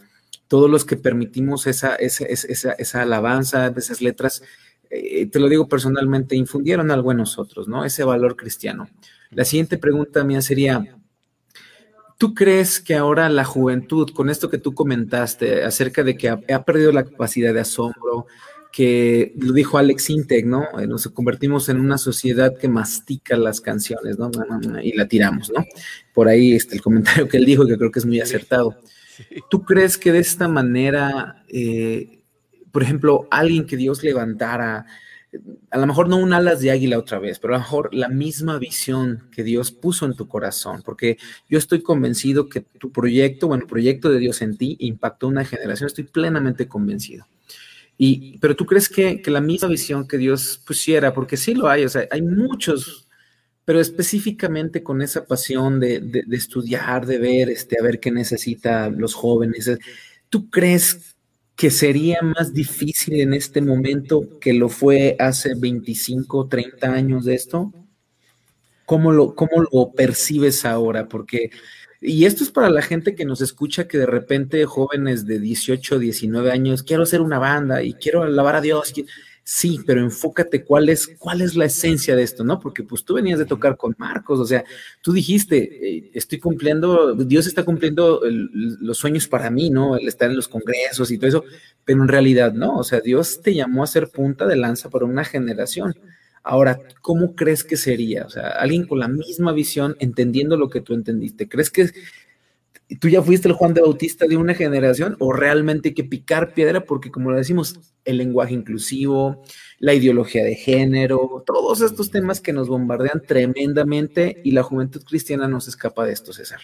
[0.48, 4.44] todos los que permitimos esa, esa, esa, alabanza, esas letras,
[4.90, 7.84] eh, te lo digo personalmente, infundieron algo en nosotros, ¿no?
[7.84, 8.88] Ese valor cristiano.
[9.32, 10.96] La siguiente pregunta mía sería,
[12.18, 16.64] ¿Tú crees que ahora la juventud, con esto que tú comentaste acerca de que ha,
[16.64, 18.28] perdido la capacidad de asombro,
[18.76, 20.66] que lo dijo Alex Integ, ¿no?
[20.78, 24.30] Eh, nos convertimos en una sociedad que mastica las canciones, ¿no?
[24.84, 25.66] Y la tiramos, ¿no?
[26.14, 28.76] Por ahí está el comentario que él dijo, que creo que es muy acertado.
[29.50, 32.20] ¿Tú crees que de esta manera, eh,
[32.74, 34.86] por ejemplo, alguien que Dios levantara,
[35.70, 38.10] a lo mejor no un alas de águila otra vez, pero a lo mejor la
[38.10, 41.18] misma visión que Dios puso en tu corazón, porque
[41.50, 45.46] yo estoy convencido que tu proyecto, bueno, el proyecto de Dios en ti impactó una
[45.46, 47.26] generación, estoy plenamente convencido.
[47.98, 51.90] Pero tú crees que, la misma visión que Dios pusiera, porque sí lo hay, o
[51.90, 53.08] sea, hay muchos,
[53.64, 59.00] pero específicamente con esa pasión de, de estudiar, de ver, este, a ver qué necesitan
[59.00, 59.72] los jóvenes,
[60.30, 61.16] ¿tú crees
[61.56, 67.36] que sería más difícil en este momento que lo fue hace 25, 30 años de
[67.36, 67.74] esto?
[68.86, 71.08] ¿Cómo lo, cómo lo percibes ahora?
[71.08, 71.50] Porque,
[72.06, 76.00] y esto es para la gente que nos escucha, que de repente jóvenes de 18,
[76.00, 78.94] 19 años, quiero hacer una banda y quiero alabar a Dios.
[79.48, 82.60] Sí, pero enfócate cuál es, cuál es la esencia de esto, ¿no?
[82.60, 84.64] Porque pues tú venías de tocar con Marcos, o sea,
[85.02, 89.98] tú dijiste, eh, estoy cumpliendo, Dios está cumpliendo los sueños para mí, ¿no?
[89.98, 91.44] El estar en los congresos y todo eso,
[91.84, 95.06] pero en realidad no, o sea, Dios te llamó a ser punta de lanza para
[95.06, 95.96] una generación.
[96.48, 98.24] Ahora, ¿cómo crees que sería?
[98.24, 101.90] O sea, alguien con la misma visión, entendiendo lo que tú entendiste, ¿crees que
[103.00, 106.54] tú ya fuiste el Juan de Bautista de una generación o realmente hay que picar
[106.54, 109.42] piedra porque como lo decimos, el lenguaje inclusivo,
[109.80, 115.48] la ideología de género, todos estos temas que nos bombardean tremendamente y la juventud cristiana
[115.48, 116.60] no se escapa de esto, César.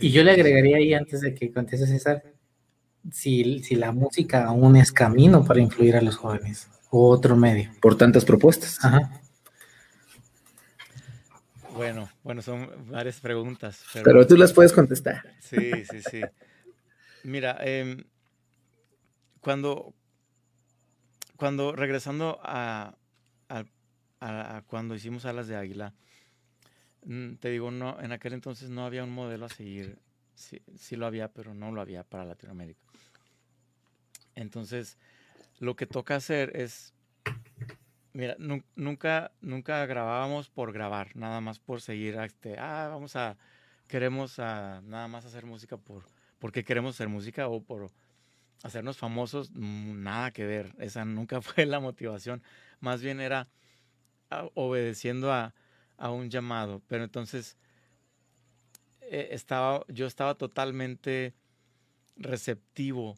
[0.00, 2.22] Y yo le agregaría ahí antes de que conteste César,
[3.10, 7.70] si, si la música aún es camino para influir a los jóvenes otro medio.
[7.80, 8.84] Por tantas propuestas.
[8.84, 9.10] Ajá.
[11.74, 13.82] Bueno, bueno, son varias preguntas.
[13.94, 15.22] Pero, tú las puedes contestar.
[15.40, 16.20] Sí, sí, sí.
[17.24, 18.04] Mira, em,
[19.40, 19.94] cuando,
[21.36, 22.94] cuando regresando a,
[24.66, 25.94] cuando hicimos alas de águila,
[27.04, 29.98] mm, te digo, no, en aquel entonces no había un modelo a seguir.
[30.34, 32.82] Sí, sí lo había, pero no lo había para Latinoamérica.
[34.34, 34.98] Entonces,
[35.62, 36.92] lo que toca hacer es
[38.14, 38.36] Mira,
[38.76, 43.38] nunca, nunca grabábamos por grabar, nada más por seguir este, ah, vamos a,
[43.88, 46.04] queremos a, nada más hacer música por,
[46.38, 47.90] porque queremos hacer música o por
[48.62, 52.42] hacernos famosos, mm, nada que ver, esa nunca fue la motivación,
[52.80, 53.48] más bien era
[54.54, 55.54] obedeciendo a,
[55.96, 57.56] a, un llamado, pero entonces
[59.00, 61.34] eh, estaba, yo estaba totalmente
[62.16, 63.16] receptivo,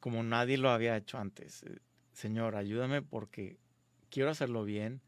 [0.00, 1.64] como nadie lo había hecho antes.
[2.12, 3.58] Señor, ayúdame porque
[4.10, 5.00] quiero hacerlo bien.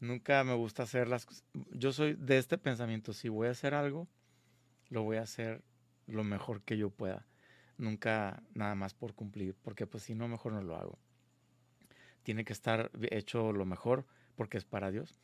[0.00, 1.44] Nunca me gusta hacer las cosas.
[1.72, 4.08] Yo soy de este pensamiento, si voy a hacer algo,
[4.88, 5.62] lo voy a hacer
[6.06, 7.26] lo mejor que yo pueda.
[7.76, 10.98] Nunca nada más por cumplir, porque pues si no, mejor no lo hago.
[12.22, 15.18] Tiene que estar hecho lo mejor porque es para Dios.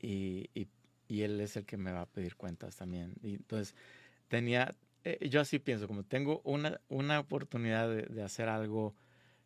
[0.00, 0.50] Y,
[1.08, 3.14] Él es el que me va a pedir cuentas también.
[3.22, 3.74] Y entonces,
[4.28, 8.94] tenía, eh, yo así pienso, como tengo una, una oportunidad de, hacer algo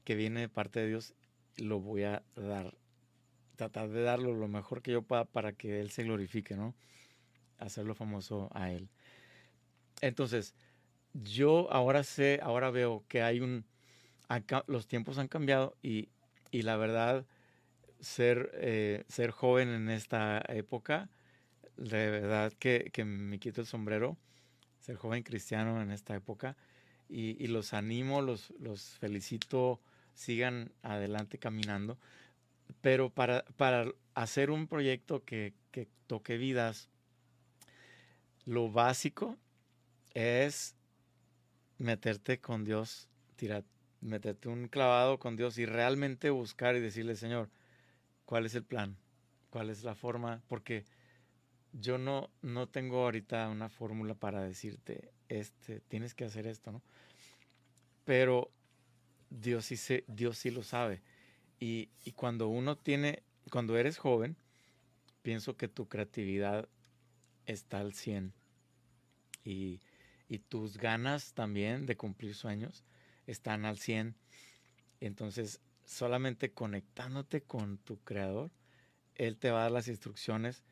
[0.05, 1.15] que viene de parte de Dios,
[1.57, 2.75] lo voy a dar,
[3.57, 6.75] tratar de darlo lo mejor que yo pueda para que Él se glorifique, ¿no?
[7.59, 8.89] Hacerlo famoso a Él.
[10.01, 10.55] Entonces,
[11.15, 13.65] yo ahora sé, ahora veo que hay un,
[14.67, 16.11] los tiempos han cambiado y,
[16.51, 17.27] y la verdad,
[18.01, 21.09] ser, eh, ser joven en esta época,
[21.77, 24.17] de verdad que, me quito el sombrero,
[24.87, 26.57] ser joven cristiano en esta época
[27.09, 29.81] y, los animo, los, los felicito
[30.15, 31.99] sigan adelante caminando.
[32.83, 35.55] Pero para, para hacer un proyecto que,
[36.07, 36.89] toque vidas,
[38.45, 39.37] lo básico
[40.15, 40.77] es
[41.79, 43.65] meterte con Dios, tirar,
[44.01, 47.51] meterte un clavado con Dios y realmente buscar y decirle, Señor,
[48.25, 48.97] ¿cuál es el plan?
[49.51, 50.43] ¿Cuál es la forma?
[50.47, 50.85] Porque
[51.81, 56.83] yo no, no tengo ahorita una fórmula para decirte, este, tienes que hacer esto, ¿no?
[58.05, 58.51] Pero
[59.31, 61.03] Dios sí, Dios sí lo sabe.
[61.59, 64.37] Y, cuando uno tiene, cuando eres joven,
[65.23, 66.69] pienso que tu creatividad
[67.47, 68.33] está al 100
[69.45, 69.81] y,
[70.49, 72.85] tus ganas también de cumplir sueños
[73.27, 74.15] están al 100.
[75.01, 78.51] Entonces, solamente conectándote con tu creador
[79.15, 80.65] Él te va a dar las instrucciones,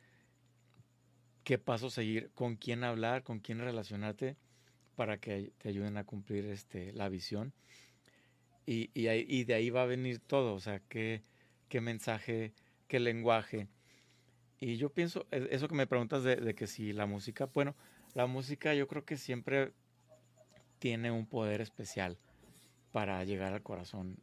[1.45, 4.37] qué paso seguir, con quién hablar, con quién relacionarte
[4.97, 7.53] para que te ayuden a cumplir este, la visión.
[8.67, 11.23] Y, y, de ahí va a venir todo, o sea, qué,
[11.69, 12.55] qué mensaje,
[12.89, 13.69] qué lenguaje.
[14.59, 17.77] Y yo pienso, e, eso que me preguntas de, que si la música, bueno,
[18.15, 19.75] la música yo creo que siempre
[20.79, 22.17] tiene un poder especial
[22.91, 24.17] para llegar al corazón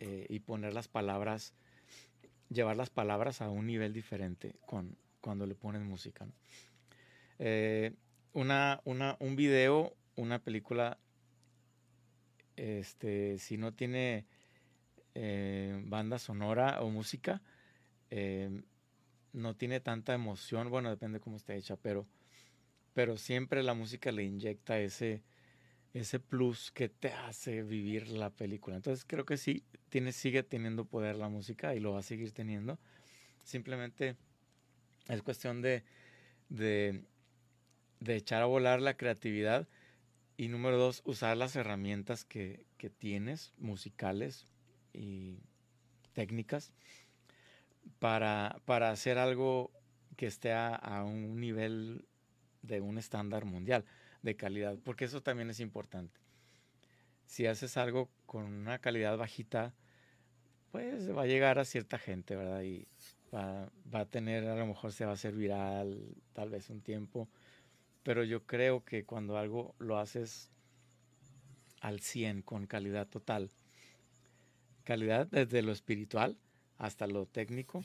[0.00, 1.54] eh, y poner las palabras,
[2.50, 6.24] llevar las palabras a un nivel diferente con, cuando le pones música.
[7.40, 7.92] Eh,
[8.32, 10.98] una, una, un video, una película,
[12.54, 14.24] este, si no tiene
[15.14, 17.42] eh, banda sonora o música,
[19.32, 22.06] no tiene tanta emoción, bueno, depende cómo esté hecha, pero,
[22.94, 25.24] pero siempre la música le inyecta ese,
[25.92, 28.76] ese plus que te hace vivir la película.
[28.76, 32.30] Entonces creo que sí, tiene, sigue teniendo poder la música y lo va a seguir
[32.30, 32.78] teniendo.
[33.42, 34.16] Simplemente
[35.08, 35.84] es cuestión de,
[36.48, 37.04] de,
[38.06, 39.68] echar a volar la creatividad
[40.36, 42.64] y número dos, usar las herramientas que,
[42.98, 44.46] tienes, musicales
[44.92, 45.40] y
[46.12, 46.72] técnicas,
[47.98, 49.72] para, para hacer algo
[50.16, 52.04] que esté a un nivel
[52.62, 53.84] de un estándar mundial
[54.22, 56.20] de calidad, porque eso también es importante.
[57.26, 59.74] Si haces algo con una calidad bajita,
[60.70, 62.62] pues va a llegar a cierta gente, ¿verdad?
[62.62, 62.86] Y
[63.36, 67.28] va, a tener, a lo mejor se va a hacer viral tal vez un tiempo,
[68.02, 70.50] pero yo creo que cuando algo lo haces
[71.80, 73.50] al 100, con calidad total,
[74.84, 76.36] calidad desde lo espiritual
[76.78, 77.84] hasta lo técnico,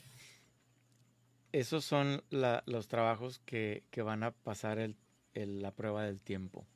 [1.52, 4.94] esos son los trabajos que, que, van a pasar
[5.34, 6.66] la prueba del tiempo.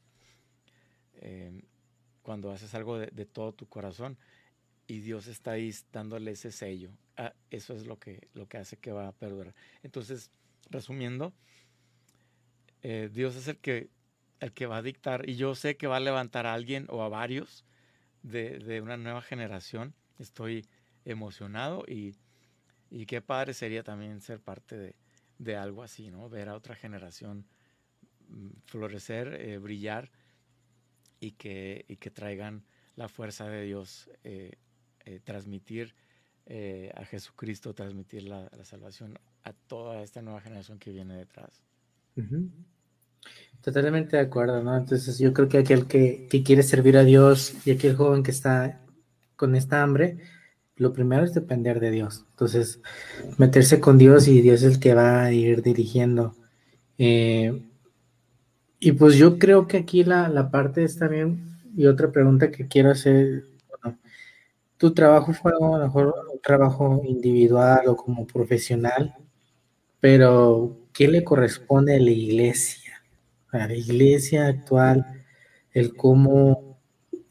[1.20, 1.62] Em,
[2.22, 4.18] cuando haces algo de, todo tu corazón
[4.86, 6.90] y Dios está ahí dándole ese sello.
[7.16, 9.54] Ah, eso es lo que, lo que hace que va a perdurar.
[9.82, 10.30] Entonces,
[10.70, 11.32] resumiendo,
[12.82, 13.90] eh, Dios es el que,
[14.40, 17.02] el que va a dictar y yo sé que va a levantar a alguien o
[17.02, 17.64] a varios
[18.22, 19.94] de, una nueva generación.
[20.18, 20.66] Estoy
[21.04, 22.14] emocionado y,
[22.90, 24.96] y, qué padre sería también ser parte de,
[25.38, 26.28] de algo así, ¿no?
[26.28, 27.46] Ver a otra generación
[28.64, 30.10] florecer, eh, brillar
[31.20, 32.64] y que, que, traigan
[32.96, 34.52] la fuerza de Dios, eh,
[35.06, 35.94] eh, transmitir
[36.94, 41.60] a Jesucristo, transmitir la, salvación a toda esta nueva generación que viene detrás.
[43.60, 44.76] Totalmente de acuerdo, ¿no?
[44.76, 48.30] Entonces yo creo que aquel que, que, quiere servir a Dios y aquel joven que
[48.30, 48.80] está
[49.34, 50.18] con esta hambre,
[50.76, 52.24] lo primero es depender de Dios.
[52.30, 52.80] Entonces,
[53.38, 56.34] meterse con Dios y Dios es el que va a ir dirigiendo.
[56.98, 57.62] Eh,
[58.78, 62.68] y pues yo creo que aquí la, la parte es también, y otra pregunta que
[62.68, 63.44] quiero hacer,
[64.78, 69.14] tu trabajo fue a lo mejor un trabajo individual o como profesional,
[70.00, 73.02] pero ¿qué le corresponde a la iglesia?
[73.52, 75.06] A la iglesia actual,
[75.72, 76.78] el cómo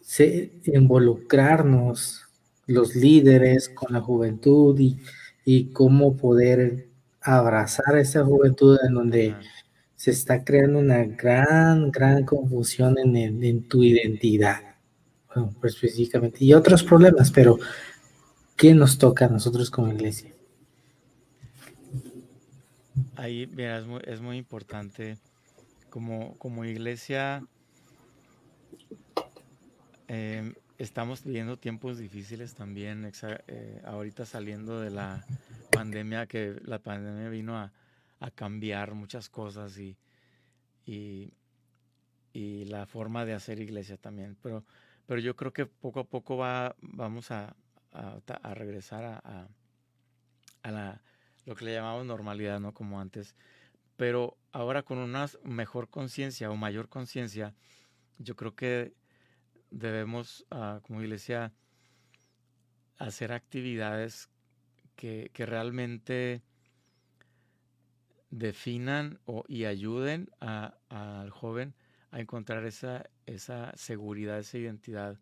[0.02, 2.24] se, involucrarnos
[2.68, 5.00] los líderes con la juventud y,
[5.46, 6.90] y cómo poder
[7.22, 9.36] abrazar a esa juventud en donde
[9.96, 14.75] se está creando una gran, gran confusión en, en tu identidad,
[15.60, 17.58] pues específicamente, y otros problemas, pero
[18.56, 20.34] ¿qué nos toca a nosotros como iglesia?
[23.16, 25.18] Ahí, mira, es muy, es muy importante
[25.90, 27.46] como, como iglesia.
[30.08, 33.12] Em, estamos viviendo tiempos difíciles también,
[33.48, 35.26] eh, ahorita saliendo de la
[35.72, 37.72] pandemia, que la pandemia vino a,
[38.34, 39.96] cambiar muchas cosas y,
[40.86, 44.36] y, la forma de hacer iglesia también.
[44.42, 44.64] Pero,
[45.06, 47.56] pero yo creo que poco a poco va, vamos a,
[47.92, 49.48] a, regresar a,
[50.64, 51.02] a, la,
[51.46, 52.74] lo que le llamamos normalidad, ¿no?
[52.74, 53.36] Como antes.
[53.96, 57.54] Pero ahora con una mejor conciencia o mayor conciencia,
[58.18, 58.94] yo creo que
[59.72, 61.54] debemos, ah, como iglesia,
[62.98, 64.30] hacer actividades
[64.96, 66.42] que, que realmente
[68.30, 71.74] definan y ayuden al joven
[72.16, 75.20] a encontrar esa, esa seguridad, esa identidad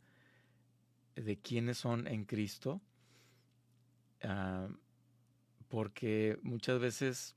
[1.15, 2.81] de quiénes son en Cristo.
[4.23, 4.67] Ah,
[5.67, 7.35] porque muchas veces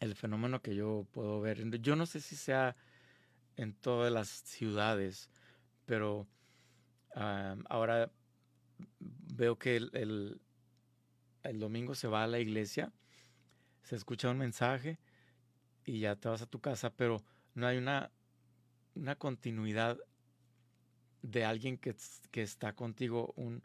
[0.00, 2.76] el fenómeno que yo puedo ver, yo no sé si sea
[3.56, 5.30] en todas las ciudades,
[5.86, 6.26] pero
[7.14, 8.10] ah, ahora
[8.98, 10.40] veo que el,
[11.42, 12.92] el domingo se va a la iglesia
[13.84, 14.98] se escucha un mensaje
[15.84, 17.22] y ya te vas a tu casa, pero
[17.54, 18.10] no hay una,
[18.94, 19.98] una continuidad
[21.22, 21.94] de alguien que,
[22.32, 23.62] está contigo, un,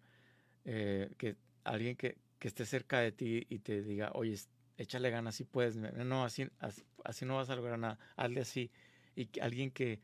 [0.66, 4.38] eh, que, alguien que, que esté cerca de ti y te diga, oye,
[4.78, 6.48] échale ganas, si puedes, no, así,
[7.04, 8.72] así, no vas a lograr nada, hazle así.
[9.16, 10.00] Y que alguien que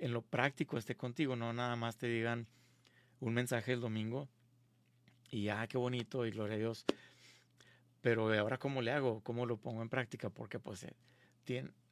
[0.00, 2.46] en lo práctico esté contigo, no nada más te digan
[3.18, 4.28] un mensaje el domingo
[5.30, 6.84] y, ah, qué bonito y gloria a Dios.
[8.00, 9.20] Pero ahora, ¿cómo le hago?
[9.22, 10.30] ¿Cómo lo pongo en práctica?
[10.30, 10.94] Porque pues eh,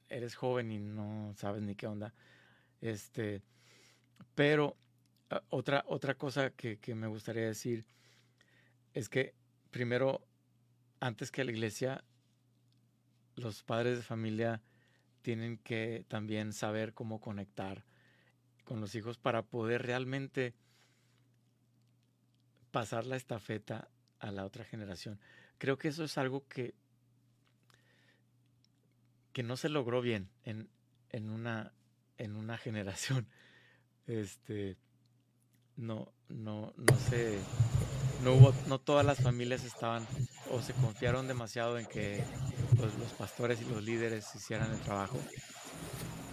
[0.09, 2.15] eres joven y no sabes ni qué onda.
[2.81, 3.43] Este,
[4.35, 4.77] pero
[5.31, 7.87] ah, otra, otra cosa que, que me gustaría decir
[8.95, 9.35] es que
[9.71, 10.27] primero,
[11.01, 12.05] antes que la iglesia,
[13.37, 14.63] los padres de familia
[15.23, 17.85] tienen que también saber cómo conectar
[18.65, 20.55] con los hijos para poder realmente
[22.71, 25.19] pasar la estafeta a la otra generación.
[25.59, 26.75] Creo que eso es algo que,
[29.33, 30.69] que no se logró bien en,
[31.11, 31.73] en, una,
[32.19, 33.29] en una generación.
[34.07, 34.79] Este,
[35.77, 37.39] no, no, no sé
[38.23, 40.07] no hubo, no todas las familias estaban
[40.51, 42.25] o se confiaron demasiado en que
[42.77, 45.19] pues, los pastores y los líderes hicieran el trabajo.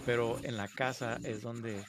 [0.04, 1.84] Pero en la casa es donde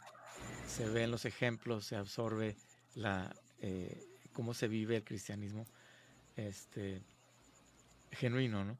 [0.68, 2.56] se ven los ejemplos, se absorbe
[2.95, 5.66] la eh, cómo se vive el cristianismo
[6.36, 7.02] este,
[8.12, 8.78] genuino, ¿no?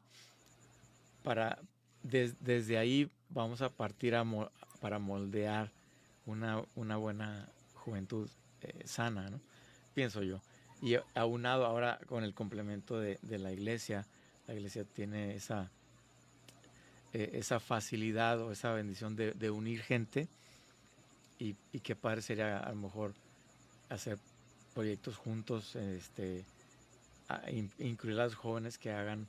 [1.24, 1.60] Para,
[2.04, 4.24] desde ahí vamos a partir a
[4.80, 5.72] para moldear
[6.26, 8.30] una, una buena juventud
[8.62, 9.40] eh, sana, ¿no?
[9.94, 10.42] Pienso yo.
[10.82, 14.06] Y aunado ahora con el complemento de, la iglesia,
[14.48, 15.72] la iglesia tiene esa,
[17.14, 20.28] eh, esa facilidad o esa bendición de, unir gente
[21.40, 23.14] y, y, qué padre sería a lo mejor
[23.90, 24.20] hacer
[24.76, 26.46] proyectos juntos, este,
[27.80, 29.28] incluir a los jóvenes que hagan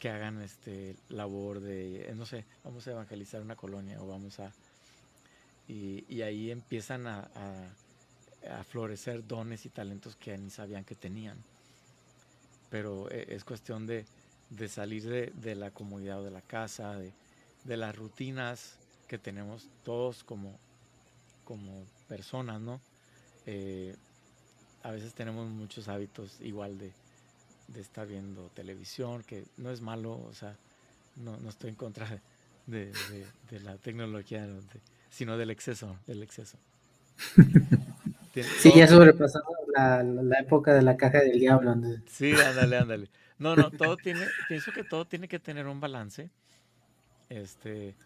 [0.00, 4.50] que hagan este labor de, no sé, vamos a evangelizar una colonia o vamos a...
[5.70, 7.30] Y, ahí empiezan a
[8.68, 11.38] florecer dones y talentos que ni sabían que tenían.
[12.70, 14.06] Pero eh, es cuestión de,
[14.68, 18.76] salir de, la comodidad de la casa, de, las rutinas
[19.08, 20.58] que tenemos todos como,
[22.08, 22.80] personas, ¿no?
[23.44, 23.96] Eh,
[24.84, 26.92] a veces tenemos muchos hábitos igual de,
[27.78, 30.56] estar viendo televisión, que no es malo, o sea,
[31.16, 32.20] no, estoy en contra
[32.66, 32.92] de,
[33.62, 34.46] la tecnología,
[35.10, 36.58] sino del exceso, del exceso.
[38.60, 41.74] Sí, ya sobrepasamos la, la, época de la caja del diablo.
[42.06, 43.10] Sí, ándale, ándale.
[43.40, 46.30] No, no, todo tiene, pienso que todo tiene que tener un balance.
[47.28, 47.96] Este,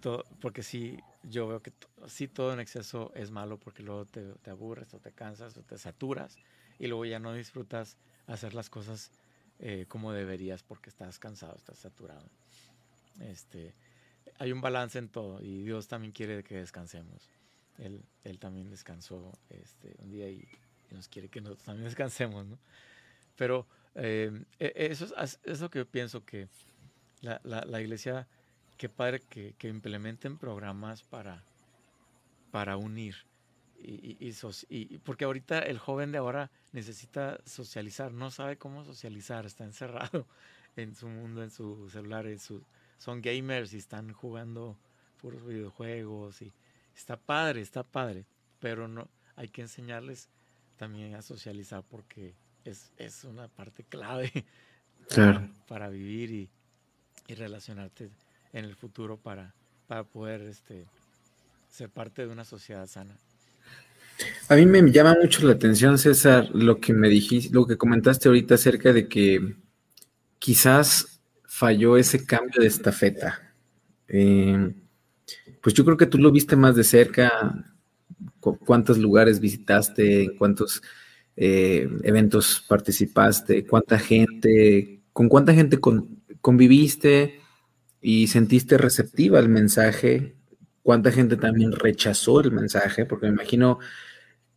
[0.00, 1.72] todo, porque sí, yo veo que
[2.08, 5.62] sí todo en exceso es malo porque luego te, te, aburres o te cansas o
[5.62, 6.36] te saturas
[6.80, 7.96] y luego ya no disfrutas
[8.26, 9.12] hacer las cosas
[9.60, 12.28] eh, como deberías porque estás cansado, estás saturado.
[13.20, 13.74] Este,
[14.38, 17.28] hay un balance en todo y Dios también quiere que descansemos.
[17.78, 18.04] Él,
[18.38, 20.46] también descansó este, un día y,
[20.90, 22.58] nos quiere que nosotros también descansemos, ¿no?
[23.36, 26.48] Pero eh, e, eso es, lo que yo pienso que
[27.20, 28.26] la, la, iglesia,
[28.78, 31.44] qué padre que, implementen programas para,
[32.50, 33.16] para unir.
[33.80, 39.64] Y, y, porque ahorita el joven de ahora necesita socializar, no sabe cómo socializar, está
[39.64, 40.26] encerrado
[40.76, 42.64] en su mundo, en su celular, en su,
[42.98, 44.76] son gamers y están jugando
[45.20, 46.52] puros videojuegos y,
[46.98, 48.26] Está padre, está padre,
[48.58, 50.28] pero no hay que enseñarles
[50.76, 52.34] también a socializar porque
[52.64, 54.44] es, es una parte clave
[55.68, 56.50] para, vivir y,
[57.28, 58.10] y, relacionarte
[58.52, 59.54] en el futuro para,
[59.86, 60.86] para poder este,
[61.70, 63.16] ser parte de una sociedad sana.
[64.48, 68.26] A mí me llama mucho la atención, César, lo que me dijiste, lo que comentaste
[68.26, 69.54] ahorita acerca de que
[70.40, 71.17] quizás
[71.58, 73.52] falló ese cambio de estafeta.
[74.06, 74.74] Eh,
[75.60, 77.64] pues yo creo que tú lo viste más de cerca,
[78.64, 80.80] cuántos lugares visitaste, cuántos
[81.34, 85.80] eh, eventos participaste, cuánta gente, con cuánta gente
[86.40, 87.40] conviviste
[88.00, 90.36] y sentiste receptiva al mensaje,
[90.84, 93.80] cuánta gente también rechazó el mensaje, porque me imagino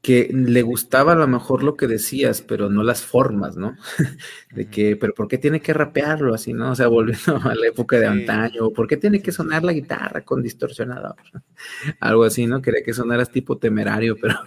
[0.02, 3.78] que le gustaba a lo mejor lo que decías, pero no las formas, ¿no?
[4.52, 6.72] de que, pero ¿por qué tiene que rapearlo así, no?
[6.72, 10.22] O sea, volviendo a la época de antaño, ¿por qué tiene que sonar la guitarra
[10.22, 11.16] con distorsionador?
[12.00, 12.62] Algo así, ¿no?
[12.62, 14.40] Quería que sonaras tipo temerario, pero,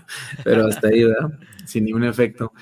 [0.43, 1.39] pero hasta ahí, ¿verdad?
[1.65, 2.53] Sin ningún efecto.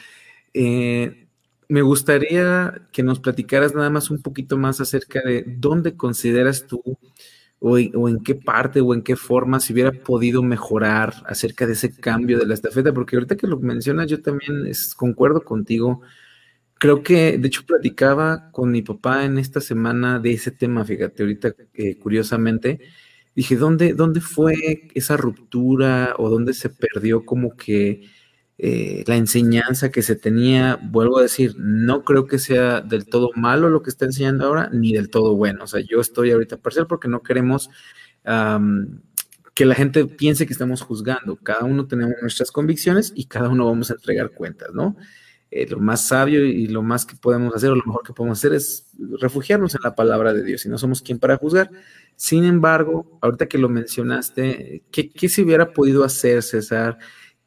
[0.53, 1.29] Eh,
[1.69, 6.83] me gustaría que nos platicaras nada más un poquito más acerca de dónde consideras tú
[7.63, 11.95] o, en qué parte o en qué forma se hubiera podido mejorar acerca de ese
[11.95, 16.03] cambio de la estafeta, porque ahorita que lo mencionas yo también es, concuerdo contigo.
[16.79, 21.23] Creo que, de hecho, platicaba con mi papá en esta semana de ese tema, fíjate,
[21.23, 22.81] ahorita eh, curiosamente,
[23.37, 28.03] dije, ¿dónde, ¿dónde fue esa ruptura o dónde se perdió como que
[28.65, 33.31] eh, la enseñanza que se tenía, vuelvo a decir, no creo que sea del todo
[33.35, 35.65] malo lo que está enseñando ahora, ni del todo bueno.
[35.65, 37.71] O sea, yo estoy ahorita parcial porque no queremos
[39.55, 41.35] que la gente piense que estamos juzgando.
[41.43, 44.97] Cada uno tenemos nuestras convicciones y cada uno vamos a entregar cuentas, ¿no?
[45.51, 48.39] Eh, lo más sabio y lo más que podemos hacer o lo mejor que podemos
[48.39, 48.91] hacer es
[49.21, 51.69] refugiarnos en la palabra de Dios y no somos quien para juzgar.
[52.15, 56.99] Sin embargo, ahorita que lo mencionaste, ¿qué, qué se hubiera podido hacer, César?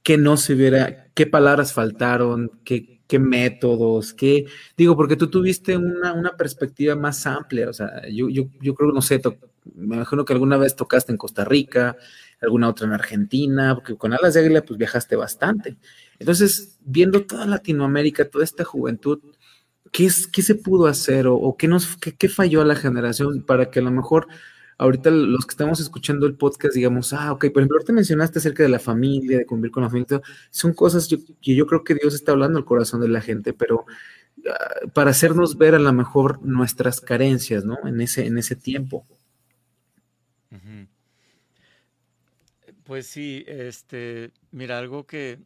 [0.04, 4.46] ¿Qué no se hubiera, qué palabras faltaron, qué, qué métodos, qué,
[4.78, 8.92] digo, porque tú tuviste una, una perspectiva más amplia, o sea, yo, yo, yo creo,
[8.92, 9.20] no sé,
[9.74, 11.98] me imagino que alguna vez tocaste en Costa Rica,
[12.42, 15.78] alguna otra en Argentina, porque con Alas de Águila pues viajaste bastante.
[16.20, 19.20] Entonces, viendo toda Latinoamérica, toda esta juventud,
[19.92, 23.72] ¿qué, es, qué se pudo hacer o, qué, nos, qué, falló a la generación para
[23.72, 24.28] que a lo mejor
[24.78, 28.64] ahorita los que estamos escuchando el podcast digamos, ah, ok, por ejemplo, ahorita mencionaste acerca
[28.64, 31.08] de la familia, de convivir con la familia, son cosas
[31.42, 33.86] que yo creo que Dios está hablando al corazón de la gente, pero
[34.50, 37.78] ah, para hacernos ver a lo mejor nuestras carencias, ¿no?
[37.86, 39.06] En ese, en ese tiempo.
[42.86, 45.40] Pues sí, este, mira, algo que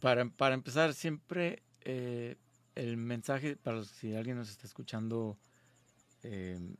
[0.00, 2.36] para, empezar, siempre eh,
[2.76, 5.36] el mensaje, para si alguien nos está escuchando
[6.22, 6.76] em,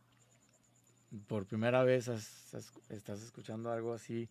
[1.26, 4.28] por primera vez, estás escuchando algo así,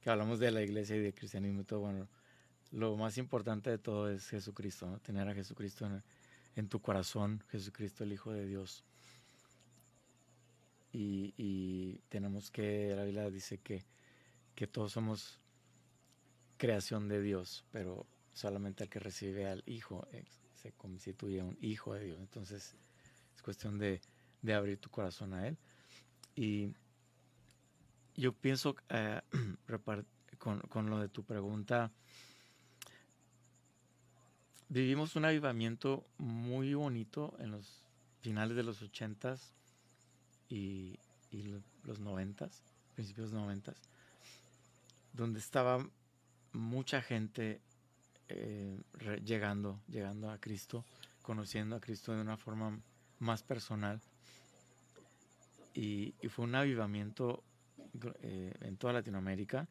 [0.00, 2.08] que hablamos de la iglesia y de cristianismo y todo, bueno,
[2.70, 5.88] lo más importante de todo es Jesucristo, tener a Jesucristo
[6.54, 8.84] en, tu corazón, Jesucristo el Hijo de Dios.
[10.92, 13.84] Y, y tenemos que, la Biblia dice que,
[14.54, 15.40] que todos somos
[16.56, 20.24] creación de Dios, pero solamente el que recibe al Hijo eh,
[20.54, 22.18] se constituye un Hijo de Dios.
[22.20, 22.76] Entonces
[23.34, 24.00] es cuestión de,
[24.54, 25.56] abrir tu corazón a Él.
[26.40, 26.72] Y
[28.16, 29.20] yo pienso, eh,
[30.38, 31.90] con, lo de tu pregunta,
[34.70, 37.82] vivimos un avivamiento muy bonito en los
[38.22, 39.52] finales de los ochentas
[40.48, 40.98] y,
[41.30, 42.62] y los noventas,
[42.94, 43.76] principios noventas,
[45.12, 45.86] donde estaba
[46.54, 47.60] mucha gente
[48.28, 48.80] eh,
[49.22, 50.86] llegando, llegando a Cristo,
[51.20, 52.80] conociendo a Cristo de una forma
[53.18, 54.00] más personal.
[55.74, 57.44] Y, fue un avivamiento
[58.22, 59.68] eh, en toda Latinoamérica.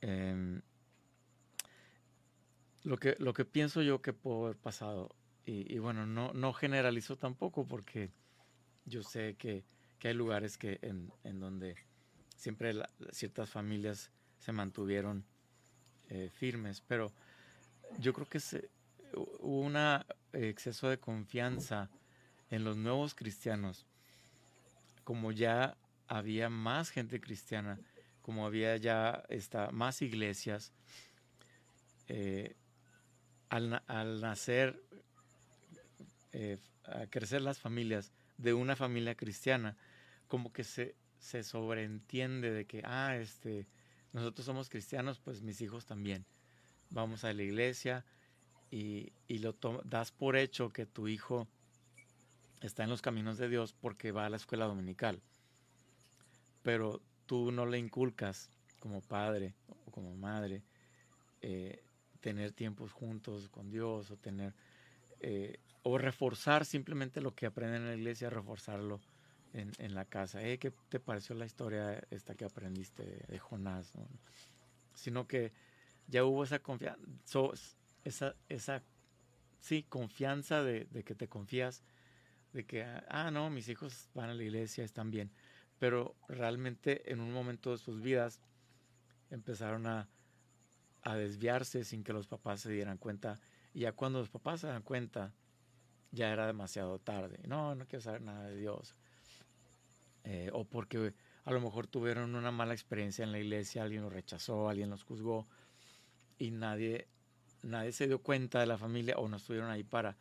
[0.00, 0.60] Em,
[2.82, 5.14] lo, que, lo que pienso yo que pudo haber pasado,
[5.48, 8.10] y, bueno, no, no generalizo tampoco porque
[8.84, 9.64] yo sé que,
[10.02, 11.74] hay lugares que en, en donde
[12.36, 12.72] siempre
[13.10, 15.24] ciertas familias se mantuvieron
[16.08, 17.12] eh, firmes, pero
[17.98, 18.70] yo creo que se,
[19.14, 19.76] hubo un
[20.32, 21.90] exceso de confianza
[22.50, 23.86] en los nuevos cristianos,
[25.06, 25.78] como ya
[26.08, 27.78] había más gente cristiana,
[28.22, 30.72] como había ya esta, más iglesias,
[32.08, 32.56] eh,
[33.48, 33.70] al,
[34.20, 34.82] nacer,
[36.32, 39.76] eh, a crecer las familias de una familia cristiana,
[40.26, 43.68] como que se, se sobreentiende de que, ah, este,
[44.12, 46.26] nosotros somos cristianos, pues mis hijos también.
[46.90, 48.04] Vamos a la iglesia
[48.72, 49.54] y, lo
[49.84, 51.46] das por hecho que tu hijo
[52.60, 55.20] está en los caminos de Dios porque va a la escuela dominical.
[56.62, 58.50] Pero tú no le inculcas
[58.80, 59.54] como padre
[59.86, 60.62] o como madre
[61.40, 61.82] eh,
[62.20, 64.54] tener tiempos juntos con Dios o tener
[65.20, 69.00] eh, o reforzar simplemente lo que aprenden en la iglesia, reforzarlo
[69.52, 70.42] en, la casa.
[70.42, 73.92] Eh, ¿Qué te pareció la historia esta que aprendiste de Jonás?
[74.94, 75.52] Sino que
[76.08, 77.00] ya hubo esa confianza,
[78.04, 78.82] esa, esa
[79.60, 81.82] sí, confianza de, que te confías,
[82.56, 85.30] de que, ah, no, mis hijos van a la iglesia, están bien.
[85.78, 88.40] Pero realmente en un momento de sus vidas
[89.30, 90.08] empezaron a,
[91.02, 93.38] a desviarse sin que los papás se dieran cuenta.
[93.74, 95.34] Y ya cuando los papás se dan cuenta,
[96.12, 97.38] ya era demasiado tarde.
[97.46, 98.96] No, no quiero saber nada de Dios.
[100.24, 101.12] Eh, o porque
[101.44, 105.04] a lo mejor tuvieron una mala experiencia en la iglesia, alguien los rechazó, alguien los
[105.04, 105.46] juzgó
[106.38, 107.06] y nadie,
[107.62, 110.16] nadie se dio cuenta de la familia o no estuvieron ahí para,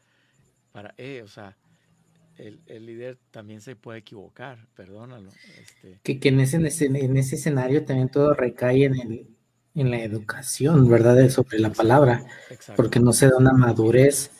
[0.73, 1.57] para eh, o sea,
[2.37, 5.29] el, el, líder también se puede equivocar, perdónalo.
[5.61, 5.99] Este.
[6.03, 9.27] Que, que en, ese, en, ese, escenario también todo recae en, el,
[9.75, 11.29] en la educación, ¿verdad?
[11.29, 12.25] Sobre la palabra,
[12.75, 14.31] porque no se da una madurez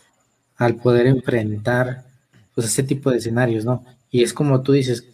[0.55, 2.05] al poder enfrentar
[2.53, 3.83] pues ese tipo de escenarios, ¿no?
[4.09, 5.05] Y es como tú dices,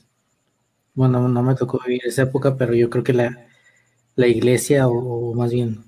[0.94, 3.48] bueno, no me tocó vivir esa época, pero yo creo que la,
[4.16, 5.84] la iglesia, o, más bien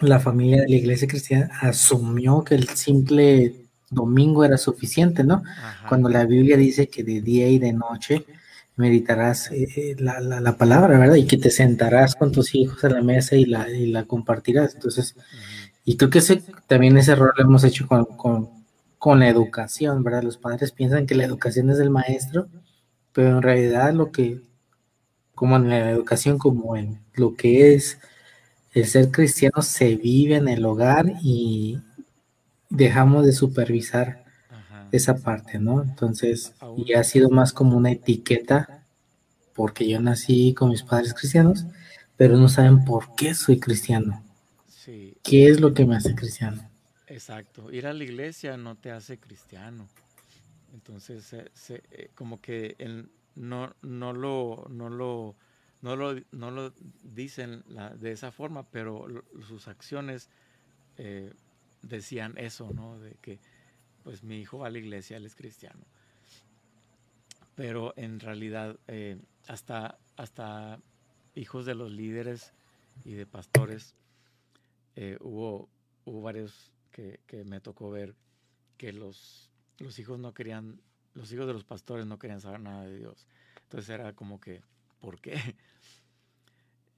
[0.00, 3.61] la familia de la iglesia cristiana, asumió que el simple
[3.92, 5.42] domingo era suficiente, ¿no?
[5.88, 8.24] Cuando la Biblia dice que de día y de noche
[8.76, 11.16] meditarás eh, eh, la, palabra, ¿verdad?
[11.16, 14.74] Y que te sentarás con tus hijos a la mesa y la, y la compartirás.
[14.74, 15.14] Entonces,
[15.84, 18.50] y creo que ese, también ese error lo hemos hecho con, con,
[18.98, 20.22] con, la educación, ¿verdad?
[20.22, 22.48] Los padres piensan que la educación es del maestro,
[23.12, 24.40] pero en realidad lo que,
[25.34, 27.98] como en la educación, como en lo que es
[28.72, 31.78] el ser cristiano, se vive en el hogar y
[32.72, 34.24] dejamos de supervisar
[34.90, 35.82] esa parte, ¿no?
[35.82, 38.84] Entonces, y ha sido más como una etiqueta,
[39.54, 41.66] porque yo nací con mis padres cristianos,
[42.16, 44.22] pero no saben por qué soy cristiano.
[44.68, 45.16] Sí.
[45.22, 46.68] ¿Qué es lo que me hace cristiano?
[47.06, 47.70] Exacto.
[47.72, 49.86] Ir a la iglesia no te hace cristiano.
[50.72, 52.76] Entonces, eh, como que
[53.34, 55.34] no, no, lo, no, lo,
[55.82, 57.64] no, lo, no lo dicen
[57.98, 59.06] de esa forma, pero
[59.46, 60.30] sus acciones
[60.98, 61.32] eh,
[61.82, 62.98] decían eso, ¿no?
[62.98, 63.40] De que
[64.02, 65.84] pues mi hijo va a la iglesia, él es cristiano.
[67.54, 70.80] Pero en realidad eh, hasta, hasta
[71.34, 72.52] hijos de los líderes
[73.04, 73.94] y de pastores,
[74.96, 75.68] eh, hubo,
[76.04, 78.14] hubo varios que, me tocó ver
[78.76, 80.80] que los, los hijos no querían,
[81.14, 83.26] los hijos de los pastores no querían saber nada de Dios.
[83.64, 84.62] Entonces era como que,
[85.00, 85.34] ¿por qué?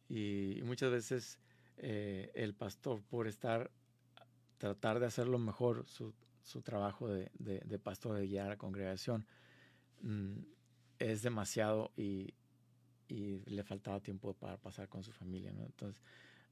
[0.06, 1.38] Y, muchas veces
[1.78, 3.70] eh, el pastor, por estar,
[4.64, 8.56] tratar de hacer lo mejor, su, su trabajo de, de, pastor, de guiar a la
[8.56, 9.26] congregación,
[10.00, 10.38] mm,
[10.98, 12.32] es demasiado y,
[13.06, 15.52] y, le faltaba tiempo para pasar con su familia.
[15.52, 15.66] ¿no?
[15.66, 16.02] Entonces,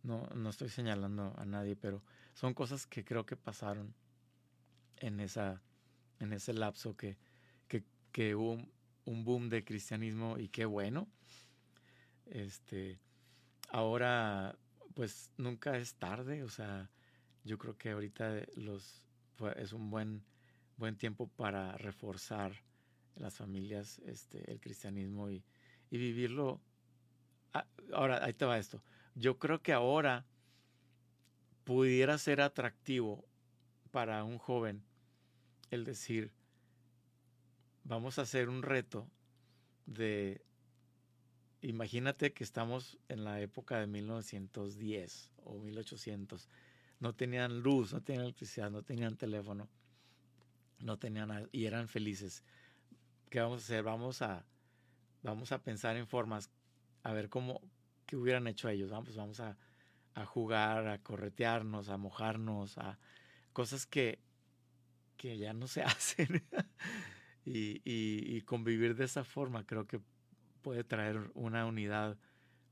[0.03, 2.03] no, no estoy señalando a nadie, pero
[2.35, 3.95] son cosas que creo que pasaron
[4.99, 5.63] en, esa,
[6.21, 7.17] en ese lapso que,
[7.67, 7.83] que,
[8.13, 8.63] que hubo
[9.07, 11.09] un, boom de cristianismo y qué bueno.
[12.27, 12.99] Este,
[13.71, 14.59] ahora,
[14.93, 16.91] pues nunca es tarde, o sea,
[17.45, 19.05] yo creo que ahorita los,
[19.57, 20.23] es un buen,
[20.77, 22.63] buen tiempo para reforzar
[23.17, 25.45] las familias este, el cristianismo y,
[25.91, 26.61] vivirlo.
[27.53, 28.83] Ah, ahora, ahí te va esto.
[29.15, 30.25] Yo creo que ahora
[31.65, 33.27] pudiera ser atractivo
[33.91, 34.83] para un joven
[35.71, 36.33] el decir,
[37.85, 39.07] vamos a hacer un reto
[39.85, 40.43] de,
[41.61, 46.49] imagínate que estamos en la época de 1910 o 1800
[47.03, 49.69] no tenían luz, no tenían electricidad, no tenían teléfono,
[50.79, 52.45] no tenían nada y eran felices.
[53.29, 53.83] ¿Qué vamos a hacer?
[53.83, 54.47] Vamos a,
[55.25, 56.49] vamos a pensar en formas,
[57.03, 57.61] a ver cómo,
[58.07, 58.93] qué hubieran hecho ellos.
[58.93, 59.57] Vamos, vamos a,
[60.27, 63.01] jugar, a corretearnos, a mojarnos, a
[63.53, 64.21] cosas que,
[65.17, 66.45] que ya no se hacen.
[67.45, 70.01] y, y convivir de esa forma creo que
[70.63, 72.17] puede traer una unidad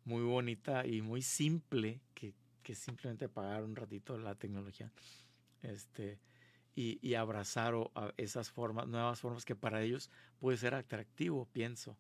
[0.04, 2.32] muy bonita y muy simple que,
[2.70, 4.92] que simplemente pagar un ratito la tecnología
[5.60, 6.20] este,
[6.76, 7.74] y, abrazar
[8.16, 10.08] esas formas, nuevas formas que para ellos
[10.38, 11.98] puede ser atractivo, pienso.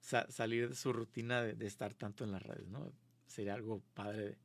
[0.00, 2.92] salir de su rutina de, estar tanto en las redes, ¿no?
[3.26, 4.38] Sería algo padre de,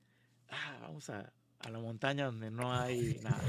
[0.48, 3.44] ah, vamos a, a la montaña donde no hay nada.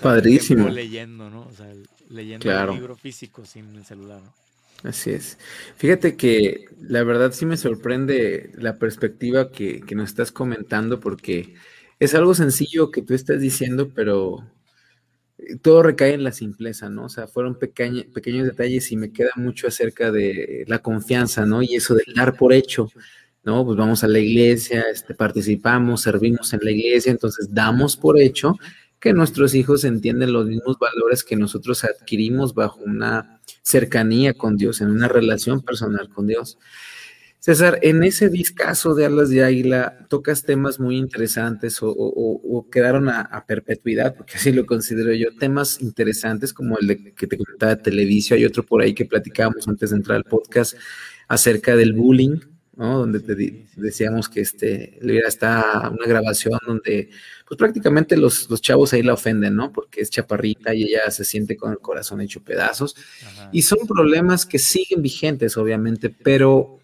[0.00, 0.70] Padrísimo.
[0.70, 1.42] Leyendo, ¿no?
[1.42, 1.70] O sea,
[2.08, 4.32] leyendo un libro físico sin el celular, ¿no?
[4.84, 5.38] Así es.
[5.76, 11.54] Fíjate que la verdad sí me sorprende la perspectiva que, nos estás comentando porque
[11.98, 14.46] es algo sencillo que tú estás diciendo, pero
[15.62, 17.06] todo recae en la simpleza, ¿no?
[17.06, 18.06] O sea, fueron pequeños
[18.46, 21.62] detalles y me queda mucho acerca de la confianza, ¿no?
[21.62, 22.88] Y eso del dar por hecho,
[23.42, 23.64] ¿no?
[23.64, 28.56] Pues vamos a la iglesia, este, participamos, servimos en la iglesia, entonces damos por hecho
[29.00, 33.37] que nuestros hijos entienden los mismos valores que nosotros adquirimos bajo una
[33.68, 36.58] cercanía con Dios, en una relación personal con Dios.
[37.38, 43.44] César, en ese discazo de Alas de Águila tocas temas muy interesantes o, quedaron a,
[43.46, 47.82] perpetuidad, porque así lo considero yo, temas interesantes como el de que te comentaba de
[47.82, 50.74] Televisión, hay otro por ahí que platicábamos antes de entrar al podcast
[51.28, 52.40] acerca del bullying,
[52.86, 57.10] donde te decíamos que este, está una grabación donde
[57.46, 59.72] pues prácticamente los, los, chavos ahí la ofenden, ¿no?
[59.72, 62.94] Porque es chaparrita y ella se siente con el corazón hecho pedazos.
[63.50, 66.78] Y son problemas que siguen vigentes, obviamente, pero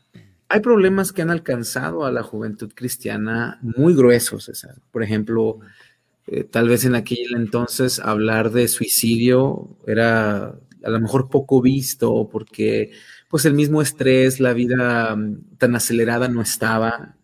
[0.49, 4.51] hay problemas que han alcanzado a la juventud cristiana muy gruesos,
[4.91, 5.61] Por ejemplo,
[6.27, 12.29] eh, tal vez en aquel entonces hablar de suicidio era a lo mejor poco visto
[12.31, 12.93] porque
[13.29, 17.17] pues el mismo estrés, la vida mm, tan acelerada no estaba.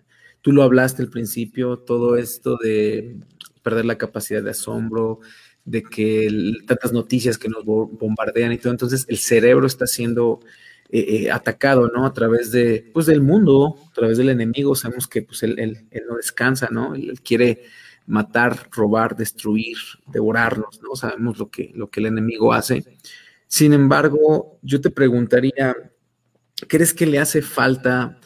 [0.42, 3.16] Tú lo hablaste al principio, todo esto de
[3.62, 5.20] perder la capacidad de asombro,
[5.64, 10.40] de que tantas noticias que nos bombardean y todo, entonces el cerebro está siendo
[10.92, 12.05] eh, eh, atacado, ¿no?
[12.05, 15.86] A través de, pues, del mundo, a través del enemigo, sabemos que, pues, él, él,
[16.09, 16.96] no descansa, ¿no?
[16.96, 17.62] Él, quiere
[18.07, 19.76] matar, robar, destruir,
[20.09, 20.96] devorarnos, ¿no?
[20.96, 22.84] Sabemos lo que, lo que el enemigo hace.
[23.51, 25.76] Sin embargo, yo te preguntaría,
[26.68, 28.20] ¿crees que le hace falta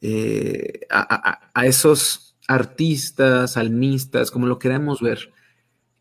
[0.00, 5.34] eh, a, esos artistas, salmistas, como lo queremos ver,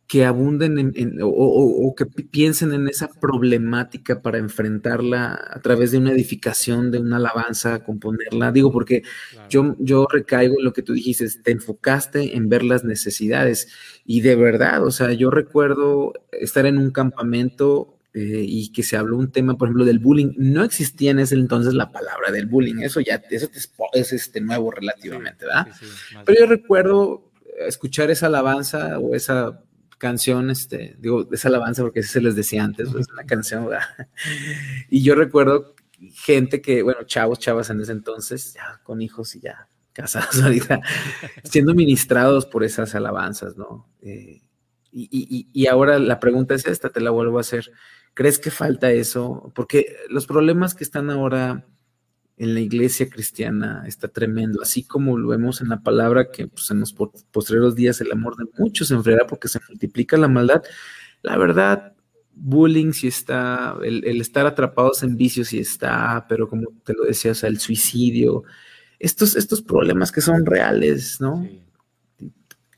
[0.07, 6.89] que abunden o, que piensen en esa problemática para enfrentarla a través de una edificación,
[6.89, 8.53] de una alabanza, componerla.
[8.53, 9.03] Digo, porque
[9.49, 13.67] yo, yo recaigo en lo que tú dijiste, te enfocaste en ver las necesidades
[14.05, 18.97] y de verdad, o sea, yo recuerdo estar en un campamento eh, y que se
[18.97, 20.33] habló un tema, por ejemplo, del bullying.
[20.37, 23.49] No existía en ese entonces la palabra del bullying, eso ya eso
[23.93, 25.67] es este nuevo relativamente, ¿verdad?
[26.25, 27.31] Pero yo recuerdo
[27.67, 29.61] escuchar esa alabanza o esa
[29.97, 33.85] canción, este, digo, esa alabanza porque se les decía antes, es una canción, ¿verdad?
[34.89, 35.75] Y yo recuerdo
[36.13, 40.81] gente que, bueno, chavos, chavas en ese entonces, ya con hijos y ya casados ahorita,
[41.43, 43.87] siendo ministrados por esas alabanzas, ¿no?
[44.01, 44.41] Eh,
[44.91, 47.71] y, y, ahora la pregunta es esta, te la vuelvo a hacer.
[48.19, 49.49] ¿Crees que falta eso?
[49.55, 51.65] Porque los problemas que están ahora
[52.35, 56.69] en la iglesia cristiana está tremendo, así como lo vemos en la palabra que pues,
[56.69, 60.61] en los posteriores días el amor de muchos se enfriará porque se multiplica la maldad.
[61.21, 61.93] La verdad,
[62.33, 67.31] bullying sí está, el, estar atrapados en vicios sí está, pero como te lo decía,
[67.31, 68.43] o sea, el suicidio,
[68.99, 71.47] estos, estos problemas que son reales, ¿no?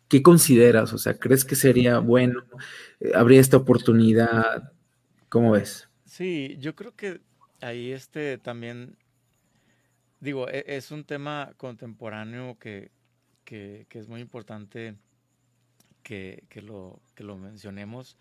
[0.08, 0.94] ¿Qué consideras?
[0.94, 2.44] O sea, ¿crees que sería bueno?
[3.00, 4.71] Eh, ¿Habría esta oportunidad?
[5.32, 5.88] ¿Cómo ves?
[6.04, 7.22] Sí, yo creo que
[7.62, 8.98] ahí este también
[10.20, 12.92] digo, e, es un tema contemporáneo que,
[13.46, 14.98] es muy importante
[16.04, 18.18] que, lo, que lo mencionemos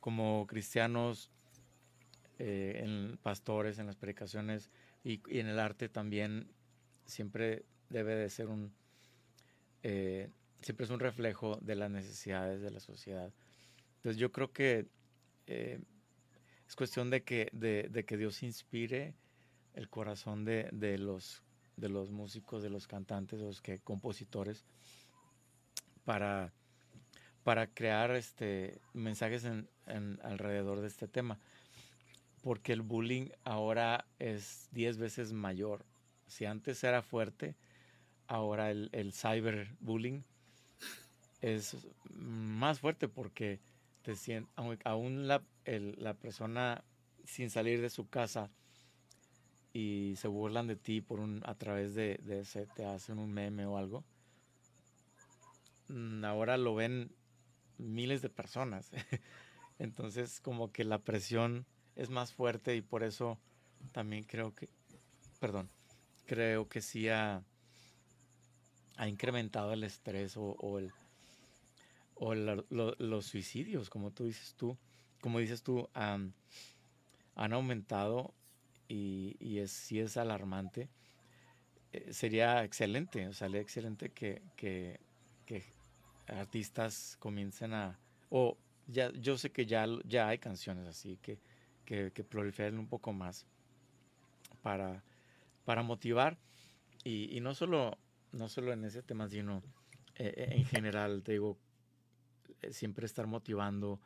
[0.00, 1.30] como cristianos,
[2.38, 4.68] eh, en pastores, en las predicaciones
[5.02, 6.46] y, en el arte también
[7.06, 8.70] siempre debe de ser un,
[9.82, 10.28] eh,
[10.60, 13.32] siempre es un reflejo de las necesidades de la sociedad.
[13.96, 14.88] Entonces yo creo que
[15.46, 15.80] eh,
[16.70, 19.12] es cuestión de que, de que Dios inspire
[19.74, 21.42] el corazón de, de, los,
[21.76, 24.64] de los músicos, de los cantantes, de los que, compositores,
[26.04, 26.52] para,
[27.42, 29.68] para crear este, mensajes en,
[30.22, 31.40] alrededor de este tema.
[32.40, 35.84] Porque el bullying ahora es 10 veces mayor.
[36.28, 37.56] Si antes era fuerte,
[38.28, 40.24] ahora el, el cyberbullying
[41.40, 41.76] es
[42.10, 43.58] más fuerte porque
[44.02, 44.14] te
[44.84, 46.84] aún la, la persona
[47.24, 48.50] sin salir de su casa
[49.72, 53.32] y se burlan de ti por un, a través de, de ese, te hacen un
[53.32, 54.04] meme o algo,
[55.88, 57.12] mm, ahora lo ven
[57.78, 58.90] miles de personas.
[59.78, 63.38] Entonces como que la presión es más fuerte y por eso
[63.92, 64.68] también creo que,
[65.38, 65.70] perdón,
[66.26, 67.42] creo que sí ha,
[68.96, 70.92] ha incrementado el estrés o, el,
[72.22, 74.76] o los suicidios, como tú dices tú,
[75.22, 76.34] como dices tú, han
[77.34, 78.34] aumentado
[78.88, 80.90] y, y es, sí es alarmante.
[81.92, 85.00] Eh, sería excelente, o sea, sería excelente que, que,
[85.46, 85.64] que,
[86.26, 87.98] artistas comiencen a,
[88.28, 91.38] o ya, yo sé que ya, ya hay canciones así, que,
[91.86, 93.46] que, que proliferen un poco más
[94.60, 95.02] para,
[95.64, 96.36] para motivar
[97.02, 97.96] y, no, solo,
[98.32, 99.62] no solo en ese tema, sino
[100.16, 101.58] eh, en general, te digo,
[102.72, 104.00] siempre estar motivando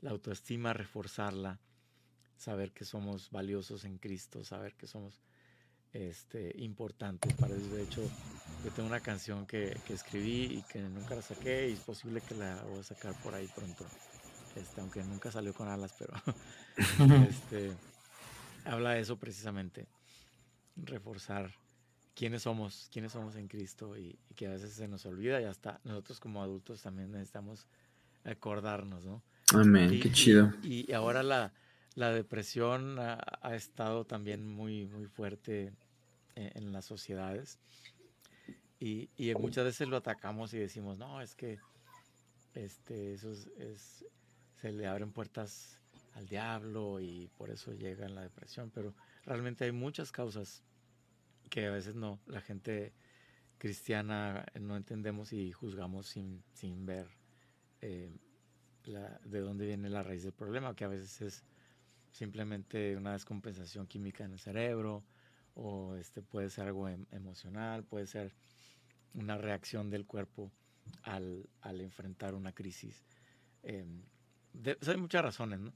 [0.00, 1.60] la autoestima, reforzarla
[2.42, 5.22] saber que somos valiosos en Cristo, saber que somos
[5.92, 7.54] este, importantes para.
[7.54, 8.02] De hecho,
[8.64, 12.20] yo tengo una canción que, que, escribí y que nunca la saqué y es posible
[12.20, 13.86] que la voy a sacar por ahí pronto.
[14.56, 16.14] Este, aunque nunca salió con alas, pero
[17.28, 17.72] este,
[18.64, 19.86] habla de eso precisamente.
[20.74, 21.54] Reforzar
[22.14, 25.80] quiénes somos, quiénes somos en Cristo y, que a veces se nos olvida y hasta
[25.84, 27.66] nosotros como adultos también necesitamos
[28.24, 29.22] acordarnos, ¿no?
[29.54, 30.52] Amén, qué chido.
[30.62, 31.52] y, ahora la,
[31.94, 35.72] la depresión ha, estado también muy, muy fuerte
[36.34, 37.58] en, las sociedades.
[38.80, 41.58] Y, muchas veces lo atacamos y decimos, no, es que
[42.54, 44.04] este, eso es,
[44.56, 45.78] se le abren puertas
[46.14, 48.70] al diablo y por eso llega la depresión.
[48.70, 48.94] Pero
[49.24, 50.62] realmente hay muchas causas
[51.50, 52.94] que a veces no, la gente
[53.58, 57.06] cristiana no entendemos y juzgamos sin, sin ver
[57.82, 58.10] eh,
[58.84, 61.44] de dónde viene la raíz del problema, que a veces es
[62.10, 65.04] simplemente una descompensación química en el cerebro
[65.54, 68.34] o este puede ser algo em, emocional, puede ser
[69.14, 70.50] una reacción del cuerpo
[71.02, 71.48] al,
[71.80, 73.04] enfrentar una crisis.
[73.62, 74.02] Em,
[74.64, 75.72] hay muchas razones, ¿no?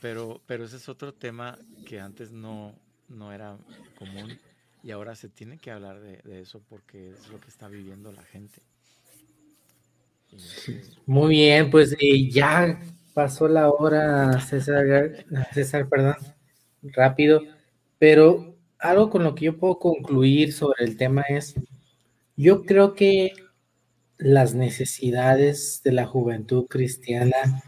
[0.00, 2.74] Pero, pero ese es otro tema que antes no,
[3.08, 3.56] no era
[3.96, 4.38] común
[4.82, 8.24] y ahora se tiene que hablar de, eso porque es lo que está viviendo la
[8.24, 8.62] gente.
[11.06, 11.96] Muy bien, pues
[12.30, 12.80] ya
[13.14, 16.14] pasó la hora, César, César, perdón,
[16.82, 17.42] rápido,
[17.98, 21.54] pero algo con lo que yo puedo concluir sobre el tema es,
[22.36, 23.32] yo creo que
[24.18, 27.62] las necesidades de la juventud cristiana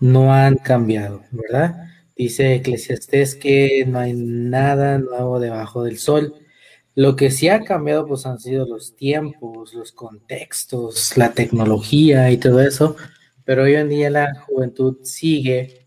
[0.00, 1.88] no han cambiado, ¿verdad?
[2.16, 6.34] Dice Eclesiastés que no hay nada nuevo debajo del sol.
[6.94, 12.36] Lo que sí ha cambiado pues han sido los tiempos, los contextos, la tecnología y
[12.36, 12.96] todo eso,
[13.44, 15.86] pero hoy en día la juventud sigue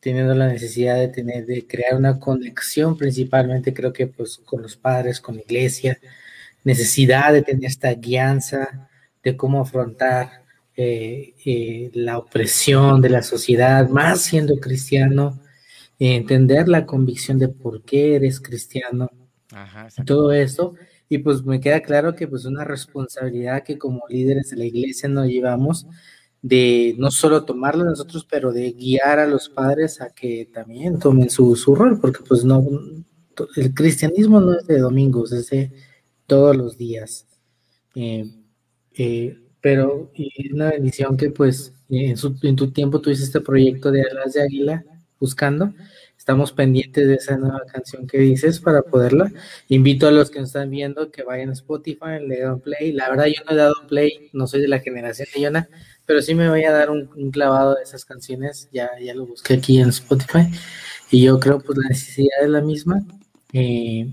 [0.00, 4.76] teniendo la necesidad de tener de crear una conexión principalmente creo que pues con los
[4.76, 5.98] padres, con la iglesia,
[6.64, 8.88] necesidad de tener esta guianza
[9.22, 10.42] de cómo afrontar
[10.76, 15.38] eh, eh, la opresión de la sociedad, más siendo cristiano,
[15.98, 19.10] entender la convicción de por qué eres cristiano,
[20.06, 20.74] todo eso.
[21.08, 25.08] Y pues me queda claro que pues una responsabilidad que como líderes de la iglesia
[25.08, 25.86] nos llevamos
[26.40, 31.30] de no solo tomarlo nosotros, pero de guiar a los padres a que también tomen
[31.30, 32.66] su, su rol, porque pues no,
[33.56, 35.70] el cristianismo no es de domingos, es de
[36.26, 37.26] todos los días.
[37.94, 38.28] Eh,
[38.94, 44.02] eh, pero y una bendición que pues en, en tu tiempo tuviste este proyecto de
[44.02, 44.84] Alas de Águila
[45.20, 45.72] buscando
[46.22, 49.32] Estamos pendientes de esa nueva canción que dices para poderla.
[49.66, 52.92] Invito a los que nos están viendo que vayan a Spotify, le den play.
[52.92, 55.68] La verdad, yo no he dado play, no soy de la generación de Yona,
[56.06, 58.68] pero sí me voy a dar un, clavado de esas canciones.
[58.70, 60.46] Ya, ya lo busqué aquí en Spotify.
[61.10, 63.02] Y yo creo pues la necesidad es la misma.
[63.52, 64.08] Eh,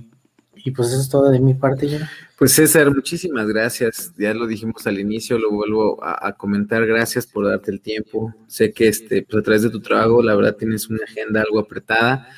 [0.63, 2.09] y pues eso es todo de mi parte, Yona.
[2.37, 4.13] Pues César, muchísimas gracias.
[4.17, 6.85] Ya lo dijimos al inicio, lo vuelvo a, comentar.
[6.85, 8.33] Gracias por darte el tiempo.
[8.47, 11.59] Sé que este, pues a través de tu trabajo, la verdad tienes una agenda algo
[11.59, 12.29] apretada.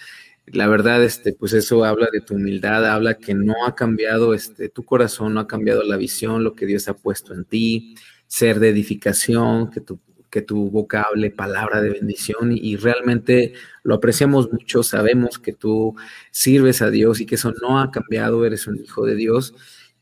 [0.48, 4.70] La verdad, este, pues eso habla de tu humildad, habla que no ha cambiado este,
[4.70, 7.96] tu corazón, no ha cambiado la visión, lo que Dios ha puesto en ti,
[8.28, 10.00] ser de edificación, que tu,
[10.32, 13.54] que tu boca hable palabra de bendición y, y realmente
[13.84, 15.96] lo apreciamos mucho, sabemos que tú
[16.32, 19.54] sirves a Dios y que eso no ha cambiado, eres un hijo de Dios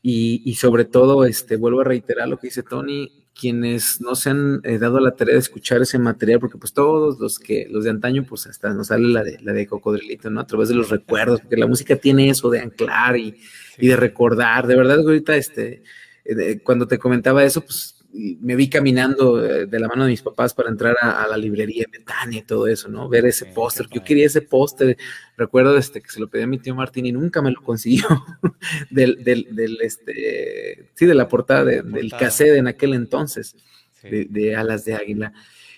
[0.02, 4.60] y, sobre todo, este, vuelvo a reiterar lo que dice Tony, quienes no se han
[4.64, 7.90] eh, dado la tarea de escuchar ese material, porque pues todos los que, los de
[7.90, 10.40] antaño, pues hasta nos sale la de, la de Cocodrilito, ¿no?
[10.40, 13.36] A través de los recuerdos, porque la música tiene eso de anclar y,
[13.78, 14.66] y de recordar.
[14.66, 15.82] De verdad, ahorita, este,
[16.24, 20.22] eh, cuando te comentaba eso, pues me vi caminando eh, de la mano de mis
[20.22, 23.08] papás para entrar a, la librería de Betania y todo eso, ¿no?
[23.08, 23.86] Ver ese póster.
[23.90, 24.96] Yo quería ese póster.
[25.36, 28.06] Recuerdo este, que se lo pedí a mi tío Martín y nunca me lo consiguió.
[28.90, 33.56] del, del, este, sí, de la portada del cassette en aquel entonces,
[34.02, 35.32] de, Alas de Águila.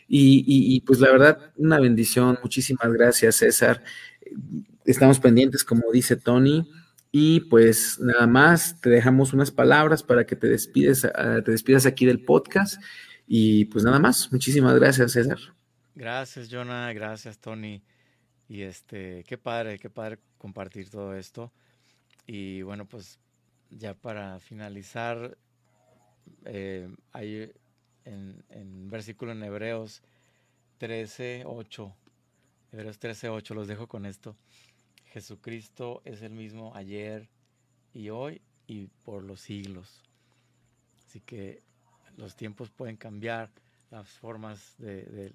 [0.09, 2.39] Y, y, pues la verdad, una bendición.
[2.43, 3.83] Muchísimas gracias, César.
[4.85, 6.67] Estamos pendientes, como dice Tony
[7.15, 11.85] y pues nada más, te dejamos unas palabras para que te despides, ah, te despidas
[11.85, 12.83] aquí del podcast.
[13.27, 15.39] Y pues nada más, muchísimas gracias, César.
[15.95, 17.83] Gracias, Jonah, gracias, Tony.
[18.49, 21.53] Y este, qué padre, qué padre compartir todo esto.
[22.27, 23.19] Y bueno, pues
[23.69, 25.37] ya para finalizar,
[26.47, 27.53] eh, hay
[28.07, 30.03] en, en versículo en Hebreos
[30.79, 31.95] 13, 8.
[32.73, 34.35] Hebreos 13, 8, los dejo con esto.
[35.13, 37.29] Jesucristo es el mismo ayer
[37.93, 40.03] y hoy y por los siglos.
[40.97, 41.63] Así que
[42.17, 43.51] los tiempos pueden cambiar,
[43.91, 45.31] las formas de,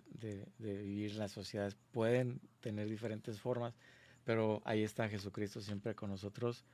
[0.58, 3.76] vivir las sociedades pueden tener diferentes formas,
[4.26, 6.66] pero ahí está Jesucristo siempre con nosotros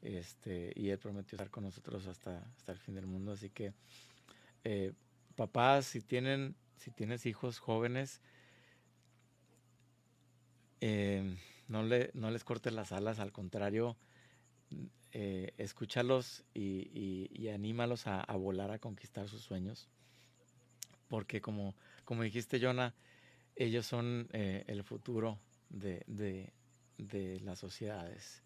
[0.00, 3.32] este, y Él prometió estar con nosotros hasta, hasta el fin del mundo.
[3.32, 3.74] Así que,
[4.64, 4.94] eh,
[5.36, 8.22] papás, si, tienen, si tienes hijos jóvenes,
[10.80, 11.36] eh,
[11.68, 13.96] no, le, no les cortes las alas, al contrario,
[15.12, 19.88] eh, escúchalos y, anímalos a, volar a conquistar sus sueños.
[21.08, 22.94] Porque como, como dijiste, Jonah,
[23.56, 25.38] ellos son eh, el futuro
[25.68, 26.52] de,
[27.42, 28.42] las sociedades,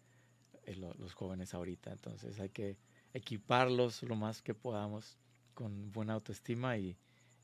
[0.65, 1.91] eh, los jóvenes ahorita.
[1.91, 2.77] Entonces hay que
[3.13, 5.17] equiparlos lo más que podamos
[5.53, 6.97] con buena autoestima y,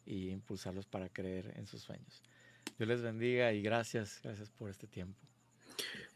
[0.05, 2.23] y impulsarlos para creer en sus sueños.
[2.77, 5.28] Dios les bendiga y gracias, gracias por este tiempo.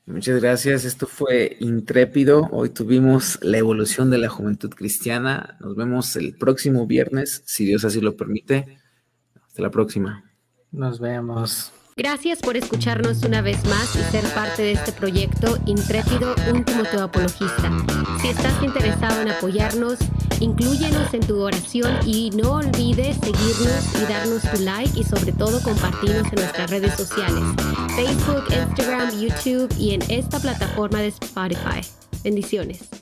[0.05, 0.83] Muchas gracias.
[0.83, 2.49] Esto fue Intrépido.
[2.51, 5.57] Hoy tuvimos la evolución de la juventud cristiana.
[5.61, 8.77] Nos vemos el próximo viernes, si Dios así lo permite.
[9.47, 10.23] Hasta la próxima.
[10.71, 11.71] Nos vemos.
[11.95, 17.03] Gracias por escucharnos una vez más y ser parte de este proyecto Intrépido, un Timoteo
[17.03, 17.71] Apologista.
[18.19, 19.99] Si estás interesado en apoyarnos,
[20.43, 25.61] inclúyenos en tu oración y no olvides seguirnos y darnos tu like y sobre todo
[25.63, 27.43] compartirnos en nuestras redes sociales,
[27.95, 31.81] Facebook, Instagram, YouTube y en esta plataforma de Spotify.
[32.23, 32.93] Bendiciones.